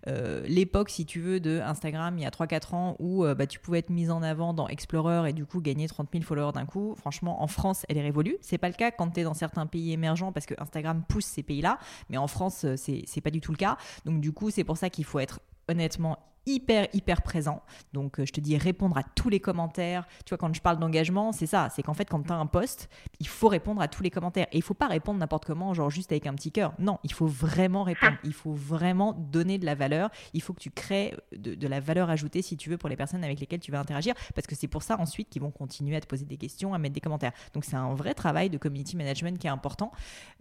Euh, 0.06 0.42
l'époque, 0.46 0.90
si 0.90 1.06
tu 1.06 1.20
veux, 1.20 1.40
de 1.40 1.60
Instagram 1.60 2.18
il 2.18 2.22
y 2.22 2.26
a 2.26 2.30
3-4 2.30 2.74
ans 2.74 2.96
où 2.98 3.24
euh, 3.24 3.34
bah, 3.34 3.46
tu 3.46 3.58
pouvais 3.58 3.78
être 3.78 3.90
mise 3.90 4.10
en 4.10 4.22
avant 4.22 4.54
dans 4.54 4.68
Explorer 4.68 5.30
et 5.30 5.32
du 5.32 5.46
coup 5.46 5.60
gagner 5.60 5.88
30 5.88 6.08
000 6.12 6.24
followers 6.24 6.52
d'un 6.52 6.66
coup, 6.66 6.94
franchement, 6.96 7.42
en 7.42 7.46
France, 7.46 7.84
elle 7.88 7.98
est 7.98 8.02
révolue. 8.02 8.36
C'est 8.40 8.58
pas 8.58 8.68
le 8.68 8.74
cas 8.74 8.90
quand 8.90 9.10
tu 9.10 9.20
es 9.20 9.24
dans 9.24 9.34
certains 9.34 9.66
pays 9.66 9.92
émergents 9.92 10.32
parce 10.32 10.46
que 10.46 10.54
Instagram 10.58 11.02
pousse 11.08 11.26
ces 11.26 11.42
pays-là, 11.42 11.78
mais 12.08 12.16
en 12.16 12.26
France, 12.26 12.64
euh, 12.64 12.74
c'est 12.76 13.20
pas 13.20 13.30
du 13.30 13.40
tout 13.40 13.52
le 13.52 13.58
cas. 13.58 13.76
Donc 14.04 14.20
du 14.20 14.32
coup, 14.32 14.50
c'est 14.50 14.64
pour 14.64 14.76
ça 14.76 14.90
qu'il 14.90 15.04
faut 15.04 15.18
être 15.18 15.40
honnêtement 15.68 16.18
hyper 16.54 16.88
hyper 16.92 17.22
présent. 17.22 17.62
Donc 17.92 18.24
je 18.24 18.32
te 18.32 18.40
dis 18.40 18.56
répondre 18.56 18.96
à 18.96 19.02
tous 19.02 19.28
les 19.28 19.40
commentaires. 19.40 20.06
Tu 20.24 20.30
vois 20.30 20.38
quand 20.38 20.54
je 20.54 20.60
parle 20.60 20.78
d'engagement, 20.78 21.32
c'est 21.32 21.46
ça, 21.46 21.68
c'est 21.74 21.82
qu'en 21.82 21.94
fait 21.94 22.08
quand 22.08 22.22
tu 22.22 22.32
as 22.32 22.36
un 22.36 22.46
post, 22.46 22.88
il 23.20 23.28
faut 23.28 23.48
répondre 23.48 23.80
à 23.80 23.88
tous 23.88 24.02
les 24.02 24.10
commentaires 24.10 24.46
et 24.52 24.56
il 24.56 24.62
faut 24.62 24.74
pas 24.74 24.88
répondre 24.88 25.18
n'importe 25.18 25.44
comment 25.44 25.74
genre 25.74 25.90
juste 25.90 26.12
avec 26.12 26.26
un 26.26 26.34
petit 26.34 26.52
cœur. 26.52 26.72
Non, 26.78 26.98
il 27.04 27.12
faut 27.12 27.26
vraiment 27.26 27.82
répondre, 27.82 28.16
il 28.24 28.32
faut 28.32 28.52
vraiment 28.52 29.12
donner 29.12 29.58
de 29.58 29.66
la 29.66 29.74
valeur, 29.74 30.10
il 30.34 30.42
faut 30.42 30.52
que 30.52 30.60
tu 30.60 30.70
crées 30.70 31.16
de, 31.36 31.54
de 31.54 31.68
la 31.68 31.80
valeur 31.80 32.10
ajoutée 32.10 32.42
si 32.42 32.56
tu 32.56 32.70
veux 32.70 32.78
pour 32.78 32.88
les 32.88 32.96
personnes 32.96 33.24
avec 33.24 33.40
lesquelles 33.40 33.60
tu 33.60 33.72
vas 33.72 33.80
interagir 33.80 34.14
parce 34.34 34.46
que 34.46 34.54
c'est 34.54 34.68
pour 34.68 34.82
ça 34.82 34.98
ensuite 34.98 35.28
qu'ils 35.28 35.42
vont 35.42 35.50
continuer 35.50 35.96
à 35.96 36.00
te 36.00 36.06
poser 36.06 36.24
des 36.24 36.36
questions, 36.36 36.74
à 36.74 36.78
mettre 36.78 36.94
des 36.94 37.00
commentaires. 37.00 37.32
Donc 37.54 37.64
c'est 37.64 37.76
un 37.76 37.94
vrai 37.94 38.14
travail 38.14 38.50
de 38.50 38.58
community 38.58 38.96
management 38.96 39.38
qui 39.38 39.46
est 39.46 39.50
important. 39.50 39.92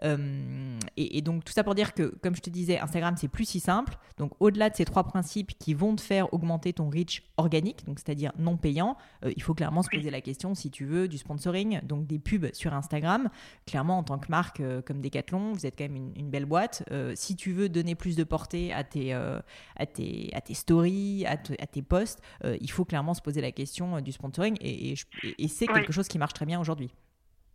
Euh, 0.03 0.77
et, 0.95 1.21
donc 1.21 1.43
tout 1.43 1.53
ça 1.53 1.63
pour 1.63 1.75
dire 1.75 1.93
que, 1.93 2.15
comme 2.21 2.35
je 2.35 2.41
te 2.41 2.49
disais, 2.49 2.79
Instagram 2.79 3.15
c'est 3.17 3.27
plus 3.27 3.45
si 3.45 3.59
simple. 3.59 3.97
Donc 4.17 4.31
au-delà 4.39 4.69
de 4.69 4.75
ces 4.75 4.85
trois 4.85 5.03
principes 5.03 5.57
qui 5.57 5.73
vont 5.73 5.96
te 5.97 6.01
faire 6.01 6.33
augmenter 6.33 6.71
ton 6.71 6.89
reach 6.89 7.23
organique, 7.35 7.85
donc 7.85 7.99
c'est-à-dire 7.99 8.31
non 8.39 8.55
payant, 8.55 8.97
euh, 9.25 9.33
il 9.35 9.43
faut 9.43 9.53
clairement 9.53 9.83
se 9.83 9.89
poser 9.89 10.09
la 10.09 10.21
question 10.21 10.55
si 10.55 10.71
tu 10.71 10.85
veux 10.85 11.09
du 11.09 11.17
sponsoring, 11.17 11.81
donc 11.83 12.07
des 12.07 12.19
pubs 12.19 12.53
sur 12.53 12.73
Instagram. 12.73 13.29
Clairement 13.65 13.97
en 13.97 14.03
tant 14.03 14.17
que 14.17 14.29
marque 14.29 14.61
euh, 14.61 14.81
comme 14.81 15.01
Decathlon, 15.01 15.51
vous 15.51 15.65
êtes 15.65 15.77
quand 15.77 15.83
même 15.89 16.13
une, 16.15 16.29
belle 16.29 16.45
boîte. 16.45 16.83
si 17.15 17.35
tu 17.35 17.51
veux 17.51 17.69
donner 17.69 17.95
plus 17.95 18.15
de 18.15 18.23
portée 18.23 18.73
à 18.73 18.83
tes, 18.83 19.13
à 19.13 19.85
tes, 19.85 20.29
à 20.33 20.41
tes 20.41 20.53
stories, 20.53 21.25
à, 21.25 21.31
à 21.31 21.67
tes 21.67 21.81
posts, 21.81 22.21
il 22.43 22.69
faut 22.71 22.85
clairement 22.85 23.13
se 23.13 23.21
poser 23.21 23.41
la 23.41 23.51
question 23.51 24.01
du 24.01 24.11
sponsoring 24.11 24.57
et, 24.61 24.93
et, 24.93 25.47
c'est 25.47 25.67
quelque 25.67 25.91
chose 25.91 26.07
qui 26.07 26.17
marche 26.17 26.33
très 26.33 26.45
bien 26.45 26.59
aujourd'hui. 26.59 26.91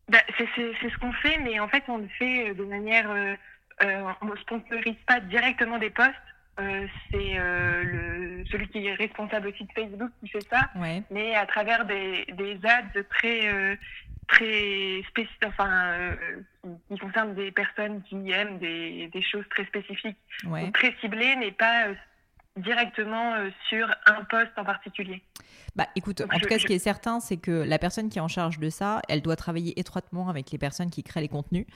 Bah, 0.08 0.18
c'est 0.36 0.46
ce 0.46 0.98
qu'on 0.98 1.12
fait, 1.12 1.38
mais 1.38 1.60
en 1.60 1.68
fait, 1.68 1.84
on 1.88 1.98
le 1.98 2.08
fait 2.18 2.50
euh, 2.50 2.54
de 2.54 2.64
manière. 2.64 3.10
Euh, 3.10 3.34
euh, 3.82 4.12
on 4.20 4.26
ne 4.26 4.36
sponsorise 4.36 4.96
pas 5.06 5.20
directement 5.20 5.78
des 5.78 5.90
posts. 5.90 6.10
C'est 6.58 7.36
celui 8.50 8.68
qui 8.68 8.86
est 8.86 8.94
responsable 8.94 9.48
aussi 9.48 9.64
de 9.64 9.72
Facebook 9.74 10.10
qui 10.20 10.28
fait 10.28 10.46
ça, 10.50 10.68
mais 11.10 11.34
à 11.34 11.46
travers 11.46 11.84
des, 11.86 12.26
des 12.32 12.58
ads 12.64 13.02
très 13.10 13.78
très 14.28 15.02
spécifiques, 15.08 15.44
enfin, 15.46 16.14
qui 16.88 16.98
concernent 16.98 17.34
des 17.34 17.50
personnes 17.50 18.02
qui 18.02 18.30
aiment 18.30 18.58
des, 18.58 19.08
des 19.08 19.22
choses 19.22 19.44
très 19.50 19.64
spécifiques, 19.66 20.16
très 20.74 20.94
ciblées, 21.00 21.36
mais 21.36 21.52
pas 21.52 21.86
directement 22.56 23.34
sur 23.68 23.88
un 24.06 24.24
poste 24.24 24.52
en 24.56 24.64
particulier. 24.64 25.22
Bah 25.76 25.86
écoute, 25.96 26.20
en 26.20 26.38
tout 26.38 26.46
cas, 26.46 26.58
ce 26.58 26.66
qui 26.66 26.74
est 26.74 26.78
certain, 26.78 27.20
c'est 27.20 27.36
que 27.36 27.50
la 27.50 27.78
personne 27.78 28.08
qui 28.08 28.18
est 28.18 28.22
en 28.22 28.28
charge 28.28 28.58
de 28.58 28.70
ça, 28.70 29.00
elle 29.08 29.22
doit 29.22 29.36
travailler 29.36 29.78
étroitement 29.78 30.28
avec 30.28 30.50
les 30.50 30.58
personnes 30.58 30.90
qui 30.90 31.02
créent 31.02 31.20
les 31.20 31.28
contenus. 31.28 31.66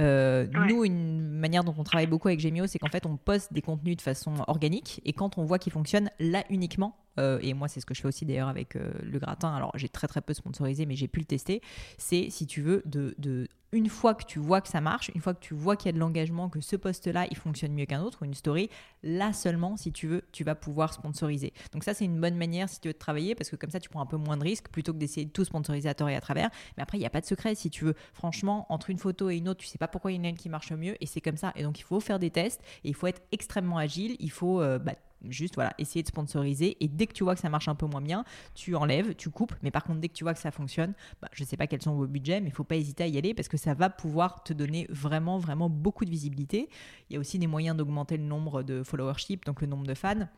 Euh, 0.00 0.46
nous, 0.68 0.84
une 0.84 1.28
manière 1.28 1.64
dont 1.64 1.74
on 1.78 1.84
travaille 1.84 2.06
beaucoup 2.06 2.28
avec 2.28 2.40
Gemio, 2.40 2.66
c'est 2.66 2.78
qu'en 2.78 2.90
fait, 2.90 3.06
on 3.06 3.16
poste 3.16 3.52
des 3.52 3.62
contenus 3.62 3.96
de 3.96 4.02
façon 4.02 4.34
organique 4.46 5.00
et 5.04 5.12
quand 5.12 5.38
on 5.38 5.44
voit 5.44 5.58
qu'ils 5.58 5.72
fonctionnent, 5.72 6.10
là 6.20 6.44
uniquement, 6.50 6.96
euh, 7.18 7.38
et 7.42 7.54
moi 7.54 7.68
c'est 7.68 7.80
ce 7.80 7.86
que 7.86 7.94
je 7.94 8.00
fais 8.00 8.08
aussi 8.08 8.24
d'ailleurs 8.24 8.48
avec 8.48 8.76
euh, 8.76 8.90
le 9.02 9.18
gratin, 9.18 9.54
alors 9.54 9.72
j'ai 9.74 9.88
très 9.88 10.08
très 10.08 10.20
peu 10.20 10.32
sponsorisé 10.32 10.86
mais 10.86 10.96
j'ai 10.96 11.08
pu 11.08 11.20
le 11.20 11.26
tester, 11.26 11.60
c'est 11.98 12.30
si 12.30 12.46
tu 12.46 12.62
veux 12.62 12.82
de, 12.86 13.14
de, 13.18 13.48
une 13.72 13.88
fois 13.88 14.14
que 14.14 14.24
tu 14.24 14.38
vois 14.38 14.60
que 14.60 14.68
ça 14.68 14.80
marche, 14.80 15.10
une 15.14 15.20
fois 15.20 15.34
que 15.34 15.40
tu 15.40 15.54
vois 15.54 15.76
qu'il 15.76 15.86
y 15.86 15.88
a 15.90 15.92
de 15.92 15.98
l'engagement, 15.98 16.48
que 16.48 16.60
ce 16.60 16.76
poste-là, 16.76 17.26
il 17.30 17.36
fonctionne 17.36 17.72
mieux 17.72 17.84
qu'un 17.84 18.02
autre, 18.02 18.22
ou 18.22 18.24
une 18.24 18.34
story, 18.34 18.70
là 19.02 19.32
seulement, 19.32 19.76
si 19.76 19.92
tu 19.92 20.06
veux, 20.06 20.22
tu 20.32 20.42
vas 20.42 20.54
pouvoir 20.54 20.94
sponsoriser. 20.94 21.52
Donc 21.72 21.84
ça, 21.84 21.92
c'est 21.92 22.06
une 22.06 22.18
bonne 22.20 22.36
manière 22.36 22.68
si 22.68 22.80
tu 22.80 22.88
veux 22.88 22.94
te 22.94 22.98
travailler, 22.98 23.34
parce 23.34 23.50
que 23.50 23.56
comme 23.56 23.70
ça, 23.70 23.80
tu 23.80 23.90
prends 23.90 24.00
un 24.00 24.06
peu 24.06 24.16
moins 24.16 24.36
de 24.36 24.44
risques, 24.44 24.68
plutôt 24.68 24.92
que 24.92 24.98
d'essayer 24.98 25.26
de 25.26 25.30
tout 25.30 25.44
sponsoriser 25.44 25.88
à 25.88 25.94
tort 25.94 26.08
et 26.08 26.16
à 26.16 26.20
travers. 26.20 26.50
Mais 26.76 26.82
après, 26.82 26.96
il 26.96 27.00
n'y 27.00 27.06
a 27.06 27.10
pas 27.10 27.20
de 27.20 27.26
secret, 27.26 27.54
si 27.54 27.68
tu 27.68 27.84
veux. 27.84 27.94
Franchement, 28.14 28.66
entre 28.70 28.90
une 28.90 28.98
photo 28.98 29.28
et 29.28 29.36
une 29.36 29.48
autre, 29.48 29.60
tu 29.60 29.66
sais 29.66 29.78
pas 29.78 29.88
pourquoi 29.88 30.12
il 30.12 30.16
y 30.16 30.20
en 30.20 30.24
a 30.24 30.28
une 30.28 30.36
qui 30.36 30.48
marche 30.48 30.72
mieux, 30.72 30.96
et 31.02 31.06
c'est 31.06 31.20
comme 31.20 31.36
ça. 31.36 31.52
Et 31.54 31.62
donc, 31.62 31.78
il 31.78 31.84
faut 31.84 32.00
faire 32.00 32.18
des 32.18 32.30
tests, 32.30 32.62
et 32.84 32.88
il 32.88 32.94
faut 32.94 33.06
être 33.06 33.22
extrêmement 33.32 33.76
agile, 33.76 34.16
il 34.18 34.30
faut 34.30 34.62
euh, 34.62 34.78
bah, 34.78 34.94
juste 35.28 35.54
voilà, 35.54 35.74
essayer 35.78 36.02
de 36.02 36.08
sponsoriser 36.08 36.76
et 36.80 36.88
dès 36.88 37.06
que 37.06 37.12
tu 37.12 37.24
vois 37.24 37.34
que 37.34 37.40
ça 37.40 37.48
marche 37.48 37.68
un 37.68 37.74
peu 37.74 37.86
moins 37.86 38.00
bien, 38.00 38.24
tu 38.54 38.74
enlèves, 38.74 39.14
tu 39.14 39.30
coupes. 39.30 39.54
Mais 39.62 39.70
par 39.70 39.84
contre, 39.84 40.00
dès 40.00 40.08
que 40.08 40.14
tu 40.14 40.24
vois 40.24 40.34
que 40.34 40.40
ça 40.40 40.50
fonctionne, 40.50 40.94
bah, 41.20 41.28
je 41.32 41.42
ne 41.42 41.48
sais 41.48 41.56
pas 41.56 41.66
quels 41.66 41.82
sont 41.82 41.94
vos 41.94 42.06
budgets, 42.06 42.40
mais 42.40 42.48
il 42.48 42.52
faut 42.52 42.64
pas 42.64 42.76
hésiter 42.76 43.04
à 43.04 43.06
y 43.06 43.18
aller 43.18 43.34
parce 43.34 43.48
que 43.48 43.56
ça 43.56 43.74
va 43.74 43.90
pouvoir 43.90 44.42
te 44.42 44.52
donner 44.52 44.86
vraiment, 44.90 45.38
vraiment 45.38 45.68
beaucoup 45.68 46.04
de 46.04 46.10
visibilité. 46.10 46.68
Il 47.10 47.14
y 47.14 47.16
a 47.16 47.20
aussi 47.20 47.38
des 47.38 47.46
moyens 47.46 47.76
d'augmenter 47.76 48.16
le 48.16 48.24
nombre 48.24 48.62
de 48.62 48.82
followership, 48.82 49.44
donc 49.44 49.60
le 49.60 49.66
nombre 49.66 49.86
de 49.86 49.94
fans. 49.94 50.28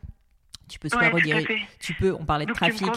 Tu 0.67 0.79
peux 0.79 0.89
soit 0.89 1.09
rediriger, 1.09 1.61
tu 1.79 1.93
peux, 1.95 2.13
on 2.13 2.25
parlait 2.25 2.45
de 2.45 2.53
trafic. 2.53 2.87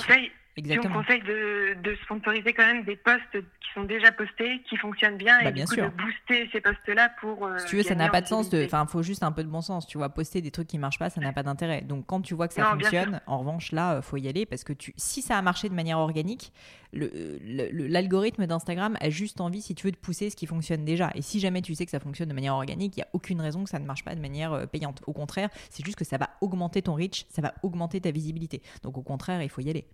Exactement. 0.57 0.95
Tu 0.95 0.99
me 0.99 1.03
conseilles 1.03 1.23
de, 1.23 1.75
de, 1.83 1.97
sponsoriser 2.05 2.53
quand 2.53 2.65
même 2.65 2.85
des 2.85 2.97
posts 2.97 3.33
qui 3.33 3.69
sont 3.75 3.83
déjà 3.83 4.13
postés, 4.13 4.63
qui 4.69 4.77
fonctionnent 4.77 5.17
bien, 5.17 5.41
et 5.41 5.51
bah, 5.51 5.67
sûr. 5.67 5.85
de 5.85 5.91
booster 5.91 6.49
ces 6.53 6.61
posts-là 6.61 7.11
pour. 7.21 7.47
Euh, 7.47 7.59
si 7.59 7.67
tu 7.67 7.77
veux, 7.77 7.83
ça 7.83 7.97
n'a 7.97 8.09
pas 8.09 8.21
de 8.21 8.27
sens. 8.27 8.49
Enfin, 8.55 8.85
il 8.87 8.91
faut 8.91 9.03
juste 9.03 9.25
un 9.25 9.33
peu 9.33 9.43
de 9.43 9.49
bon 9.49 9.61
sens. 9.61 9.87
Tu 9.87 9.99
vois, 9.99 10.11
poster 10.11 10.41
des 10.41 10.53
trucs 10.53 10.69
qui 10.69 10.79
marchent 10.79 10.99
pas, 10.99 11.11
ça 11.11 11.21
n'a 11.21 11.33
pas 11.33 11.43
d'intérêt. 11.43 11.81
Donc, 11.81 12.07
quand 12.07 12.21
tu 12.21 12.35
vois 12.35 12.47
que 12.49 12.55
ça 12.55 12.67
fonctionne, 12.67 13.21
en 13.27 13.39
revanche, 13.39 13.73
là, 13.73 14.01
faut 14.01 14.17
y 14.17 14.29
aller 14.29 14.47
parce 14.47 14.63
que 14.63 14.73
tu, 14.73 14.93
si 14.97 15.23
ça 15.23 15.37
a 15.37 15.43
marché 15.43 15.69
de 15.69 15.75
manière 15.75 15.99
organique, 15.99 16.53
l'algorithme 16.93 18.47
d'Instagram 18.47 18.97
a 19.01 19.11
juste 19.11 19.41
envie, 19.41 19.61
si 19.61 19.75
tu 19.75 19.87
veux, 19.87 19.93
de 19.93 19.97
pousser 19.97 20.31
ce 20.31 20.37
qui 20.37 20.47
fonctionne 20.47 20.85
déjà. 20.85 21.11
Et 21.15 21.23
si 21.23 21.41
jamais 21.41 21.63
tu 21.63 21.75
sais 21.75 21.85
que 21.85 21.91
ça 21.91 22.01
fonctionne 22.01 22.29
de 22.29 22.35
manière 22.35 22.55
organique, 22.55 22.97
il 22.97 23.01
n'y 23.01 23.05
a 23.05 23.09
aucune 23.13 23.41
raison 23.41 23.65
que 23.65 23.71
ça 23.71 23.81
ne 23.81 23.87
marche 23.87 24.05
pas 24.05 24.15
de 24.15 24.21
manière 24.21 24.53
euh, 24.53 24.67
payante. 24.67 25.03
Au 25.07 25.13
contraire, 25.13 25.49
c'est 25.71 25.85
juste 25.85 25.99
que 25.99 26.05
ça 26.05 26.17
va 26.17 26.31
augmenter 26.41 26.83
ton 26.83 26.95
reach, 26.95 27.27
ça 27.29 27.43
va 27.43 27.55
augmenter 27.63 28.01
ta 28.01 28.13
visibilité. 28.13 28.63
Donc, 28.83 28.97
au 28.97 29.03
contraire, 29.03 29.43
il 29.43 29.49
faut 29.49 29.61
y 29.61 29.71
aller. 29.71 29.87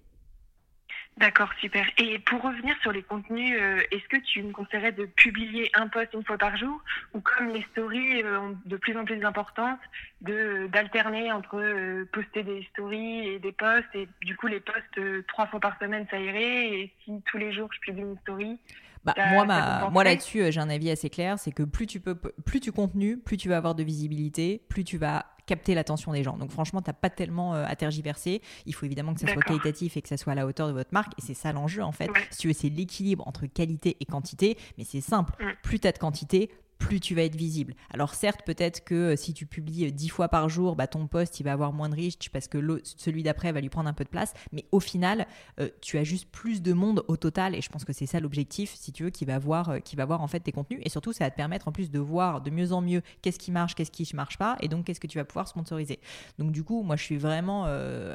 D'accord, 1.17 1.50
super. 1.61 1.85
Et 1.99 2.19
pour 2.21 2.40
revenir 2.40 2.75
sur 2.81 2.93
les 2.93 3.02
contenus, 3.02 3.55
euh, 3.61 3.83
est-ce 3.90 4.09
que 4.09 4.17
tu 4.17 4.43
me 4.43 4.52
conseillerais 4.52 4.93
de 4.93 5.05
publier 5.05 5.71
un 5.75 5.87
post 5.87 6.14
une 6.14 6.25
fois 6.25 6.38
par 6.38 6.57
jour 6.57 6.81
ou 7.12 7.21
comme 7.21 7.49
les 7.49 7.62
stories 7.73 8.23
euh, 8.23 8.40
ont 8.40 8.59
de 8.64 8.76
plus 8.79 8.97
en 8.97 9.05
plus 9.05 9.19
d'importance, 9.19 9.79
d'alterner 10.23 11.31
entre 11.31 11.61
euh, 11.61 12.09
poster 12.11 12.43
des 12.43 12.67
stories 12.71 13.29
et 13.29 13.38
des 13.38 13.52
posts 13.52 13.95
et 13.95 14.09
du 14.23 14.35
coup 14.35 14.47
les 14.47 14.61
posts 14.61 15.26
trois 15.26 15.47
fois 15.47 15.61
par 15.61 15.79
semaine 15.79 16.07
ça 16.11 16.19
irait 16.19 16.69
et 16.69 16.93
si 17.05 17.21
tous 17.31 17.37
les 17.37 17.52
jours 17.52 17.69
je 17.73 17.81
publie 17.81 18.02
une 18.02 18.19
story 18.21 18.59
bah, 19.04 19.14
moi, 19.33 19.90
moi 19.90 20.04
là-dessus, 20.04 20.52
j'ai 20.52 20.61
un 20.61 20.69
avis 20.69 20.90
assez 20.90 21.09
clair, 21.09 21.38
c'est 21.38 21.52
que 21.52 21.62
plus 21.62 21.87
tu 21.87 22.00
peux, 22.00 22.14
plus 22.14 22.61
tu 22.61 22.73
contenus, 22.73 23.19
plus 23.25 23.37
tu 23.37 23.49
vas 23.49 23.57
avoir 23.57 23.75
de 23.75 23.83
visibilité, 23.83 24.62
plus 24.69 24.85
tu 24.85 24.99
vas 24.99 25.26
capter 25.47 25.75
l'attention 25.75 26.12
des 26.12 26.23
gens. 26.23 26.37
Donc 26.37 26.52
franchement, 26.52 26.80
tu 26.80 26.90
n'as 26.90 26.95
pas 26.95 27.11
tellement 27.11 27.54
euh, 27.54 27.64
à 27.66 27.75
tergiverser. 27.75 28.40
Il 28.66 28.75
faut 28.75 28.87
évidemment 28.87 29.14
que 29.14 29.21
ça 29.21 29.26
soit 29.26 29.42
qualitatif 29.42 29.97
et 29.97 30.02
que 30.02 30.09
ça 30.09 30.16
soit 30.16 30.33
à 30.33 30.37
la 30.37 30.47
hauteur 30.47 30.69
de 30.69 30.73
votre 30.73 30.92
marque. 30.92 31.12
Et 31.19 31.23
c'est 31.23 31.35
ça 31.35 31.52
l'enjeu 31.52 31.83
en 31.83 31.92
fait. 31.92 32.09
Si 32.30 32.38
tu 32.38 32.49
veux, 32.49 32.54
c'est 32.54 32.69
l'équilibre 32.69 33.26
entre 33.26 33.47
qualité 33.47 33.97
et 33.99 34.04
quantité. 34.04 34.57
Mais 34.78 34.85
c'est 34.85 35.00
simple. 35.00 35.33
Mm. 35.40 35.50
Plus 35.62 35.80
tu 35.80 35.88
as 35.88 35.92
de 35.92 35.99
quantité, 35.99 36.50
plus 36.81 36.99
tu 36.99 37.15
vas 37.15 37.23
être 37.23 37.37
visible. 37.37 37.75
Alors 37.93 38.15
certes, 38.15 38.41
peut-être 38.45 38.83
que 38.83 39.13
euh, 39.13 39.17
si 39.17 39.35
tu 39.35 39.47
publies 39.47 39.87
euh, 39.87 39.91
dix 39.91 40.09
fois 40.09 40.29
par 40.29 40.49
jour, 40.49 40.75
bah, 40.75 40.89
ton 40.89 41.07
post 41.07 41.39
il 41.39 41.45
va 41.45 41.53
avoir 41.53 41.73
moins 41.73 41.89
de 41.89 41.95
reach 41.95 42.31
parce 42.31 42.49
que 42.49 42.81
celui 42.85 43.23
d'après 43.23 43.53
va 43.53 43.61
lui 43.61 43.69
prendre 43.69 43.89
un 43.89 43.93
peu 43.93 44.03
de 44.03 44.09
place. 44.09 44.33
Mais 44.51 44.65
au 44.73 44.81
final, 44.81 45.27
euh, 45.61 45.69
tu 45.83 45.99
as 45.99 46.05
juste 46.05 46.29
plus 46.31 46.63
de 46.63 46.73
monde 46.73 47.05
au 47.07 47.17
total 47.17 47.55
et 47.55 47.61
je 47.61 47.69
pense 47.69 47.85
que 47.85 47.93
c'est 47.93 48.07
ça 48.07 48.19
l'objectif, 48.19 48.75
si 48.75 48.91
tu 48.93 49.05
veux, 49.05 49.11
qui 49.11 49.25
va 49.25 49.39
voir, 49.39 49.75
va 49.95 50.05
voir 50.05 50.23
en 50.23 50.27
fait 50.27 50.41
tes 50.41 50.53
contenus 50.53 50.81
et 50.83 50.89
surtout 50.89 51.13
ça 51.13 51.25
va 51.25 51.31
te 51.31 51.37
permettre 51.37 51.69
en 51.69 51.73
plus 51.73 51.91
de 51.91 51.99
voir 51.99 52.41
de 52.41 52.51
mieux 52.51 52.73
en 52.73 52.81
mieux 52.81 53.03
qu'est-ce 53.21 53.39
qui 53.39 53.53
marche, 53.53 53.75
qu'est-ce 53.75 53.91
qui 53.91 54.09
ne 54.11 54.17
marche 54.17 54.39
pas 54.39 54.57
et 54.61 54.69
donc 54.69 54.87
qu'est-ce 54.87 55.01
que 55.01 55.07
tu 55.07 55.19
vas 55.19 55.25
pouvoir 55.25 55.47
sponsoriser. 55.47 56.01
Donc 56.39 56.51
du 56.51 56.65
coup, 56.65 56.83
moi 56.83 56.97
je 56.97 57.05
suis 57.05 57.19
vraiment 57.19 57.67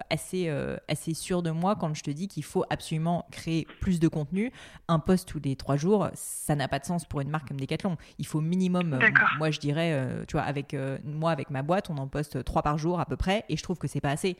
assez 0.10 0.50
assez 0.88 1.14
sûr 1.14 1.44
de 1.44 1.52
moi 1.52 1.76
quand 1.76 1.94
je 1.94 2.02
te 2.02 2.10
dis 2.10 2.28
qu'il 2.28 2.44
faut 2.44 2.66
absolument 2.70 3.26
créer 3.32 3.68
plus 3.80 4.00
de 4.00 4.08
contenu. 4.08 4.52
Un 4.88 5.00
post 5.00 5.28
tous 5.28 5.40
les 5.44 5.56
trois 5.56 5.76
jours, 5.76 6.10
ça 6.16 6.56
n'a 6.56 6.68
pas 6.68 6.80
de 6.80 6.86
sens 6.86 7.06
pour 7.06 7.22
une 7.22 7.30
marque 7.30 7.48
comme 7.48 7.60
Decathlon. 7.60 7.98
Il 8.18 8.26
faut 8.26 8.42
minimum, 8.56 8.94
euh, 8.94 9.10
moi 9.38 9.52
je 9.52 9.60
dirais, 9.60 9.92
euh, 9.94 10.24
tu 10.28 10.34
vois, 10.34 10.44
avec 10.44 10.74
euh, 10.74 10.98
moi, 11.04 11.32
avec 11.32 11.50
ma 11.50 11.62
boîte, 11.62 11.90
on 11.90 11.98
en 11.98 12.08
poste 12.08 12.44
trois 12.44 12.62
par 12.62 12.78
jour 12.78 13.00
à 13.00 13.06
peu 13.06 13.18
près, 13.18 13.44
et 13.50 13.58
je 13.58 13.64
trouve 13.64 13.78
que 13.78 13.88
c'est 13.88 14.02
pas 14.02 14.12
assez. 14.12 14.38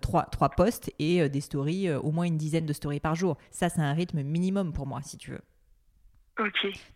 trois, 0.00 0.24
trois 0.24 0.50
posts 0.50 0.90
et 0.98 1.28
des 1.28 1.40
stories, 1.40 1.90
au 1.92 2.10
moins 2.10 2.24
une 2.24 2.36
dizaine 2.36 2.66
de 2.66 2.72
stories 2.72 3.00
par 3.00 3.14
jour. 3.14 3.36
Ça, 3.50 3.68
c'est 3.68 3.80
un 3.80 3.92
rythme 3.92 4.22
minimum 4.22 4.72
pour 4.72 4.86
moi, 4.86 5.00
si 5.02 5.16
tu 5.16 5.30
veux. 5.30 5.40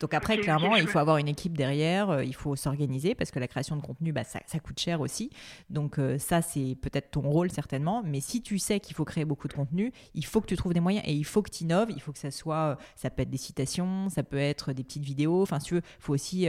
Donc 0.00 0.14
après, 0.14 0.38
clairement, 0.38 0.76
il 0.76 0.86
faut 0.86 0.98
avoir 0.98 1.18
une 1.18 1.28
équipe 1.28 1.56
derrière, 1.56 2.08
euh, 2.08 2.24
il 2.24 2.34
faut 2.34 2.56
s'organiser 2.56 3.14
parce 3.14 3.30
que 3.30 3.38
la 3.38 3.48
création 3.48 3.76
de 3.76 3.82
contenu, 3.82 4.12
bah, 4.12 4.24
ça, 4.24 4.40
coûte 4.60 4.80
cher 4.80 5.00
aussi. 5.00 5.30
Donc 5.68 5.98
euh, 5.98 6.18
ça, 6.18 6.40
c'est 6.40 6.76
peut-être 6.80 7.10
ton 7.10 7.20
rôle 7.20 7.50
certainement. 7.50 8.02
Mais 8.04 8.20
si 8.20 8.40
tu 8.40 8.58
sais 8.58 8.80
qu'il 8.80 8.96
faut 8.96 9.04
créer 9.04 9.26
beaucoup 9.26 9.46
de 9.48 9.52
contenu, 9.52 9.92
il 10.14 10.24
faut 10.24 10.40
que 10.40 10.46
tu 10.46 10.56
trouves 10.56 10.72
des 10.72 10.80
moyens 10.80 11.04
et 11.06 11.12
il 11.12 11.24
faut 11.24 11.42
que 11.42 11.50
tu 11.50 11.64
innoves. 11.64 11.90
Il 11.90 12.00
faut 12.00 12.12
que 12.12 12.18
ça 12.18 12.30
soit, 12.30 12.56
euh, 12.56 12.76
ça 12.94 13.10
peut 13.10 13.22
être 13.22 13.30
des 13.30 13.36
citations, 13.36 14.08
ça 14.08 14.22
peut 14.22 14.38
être 14.38 14.72
des 14.72 14.82
petites 14.82 15.04
vidéos. 15.04 15.42
Enfin, 15.42 15.60
si 15.60 15.66
tu 15.66 15.74
veux, 15.74 15.82
il 15.82 16.02
faut 16.02 16.14
aussi 16.14 16.48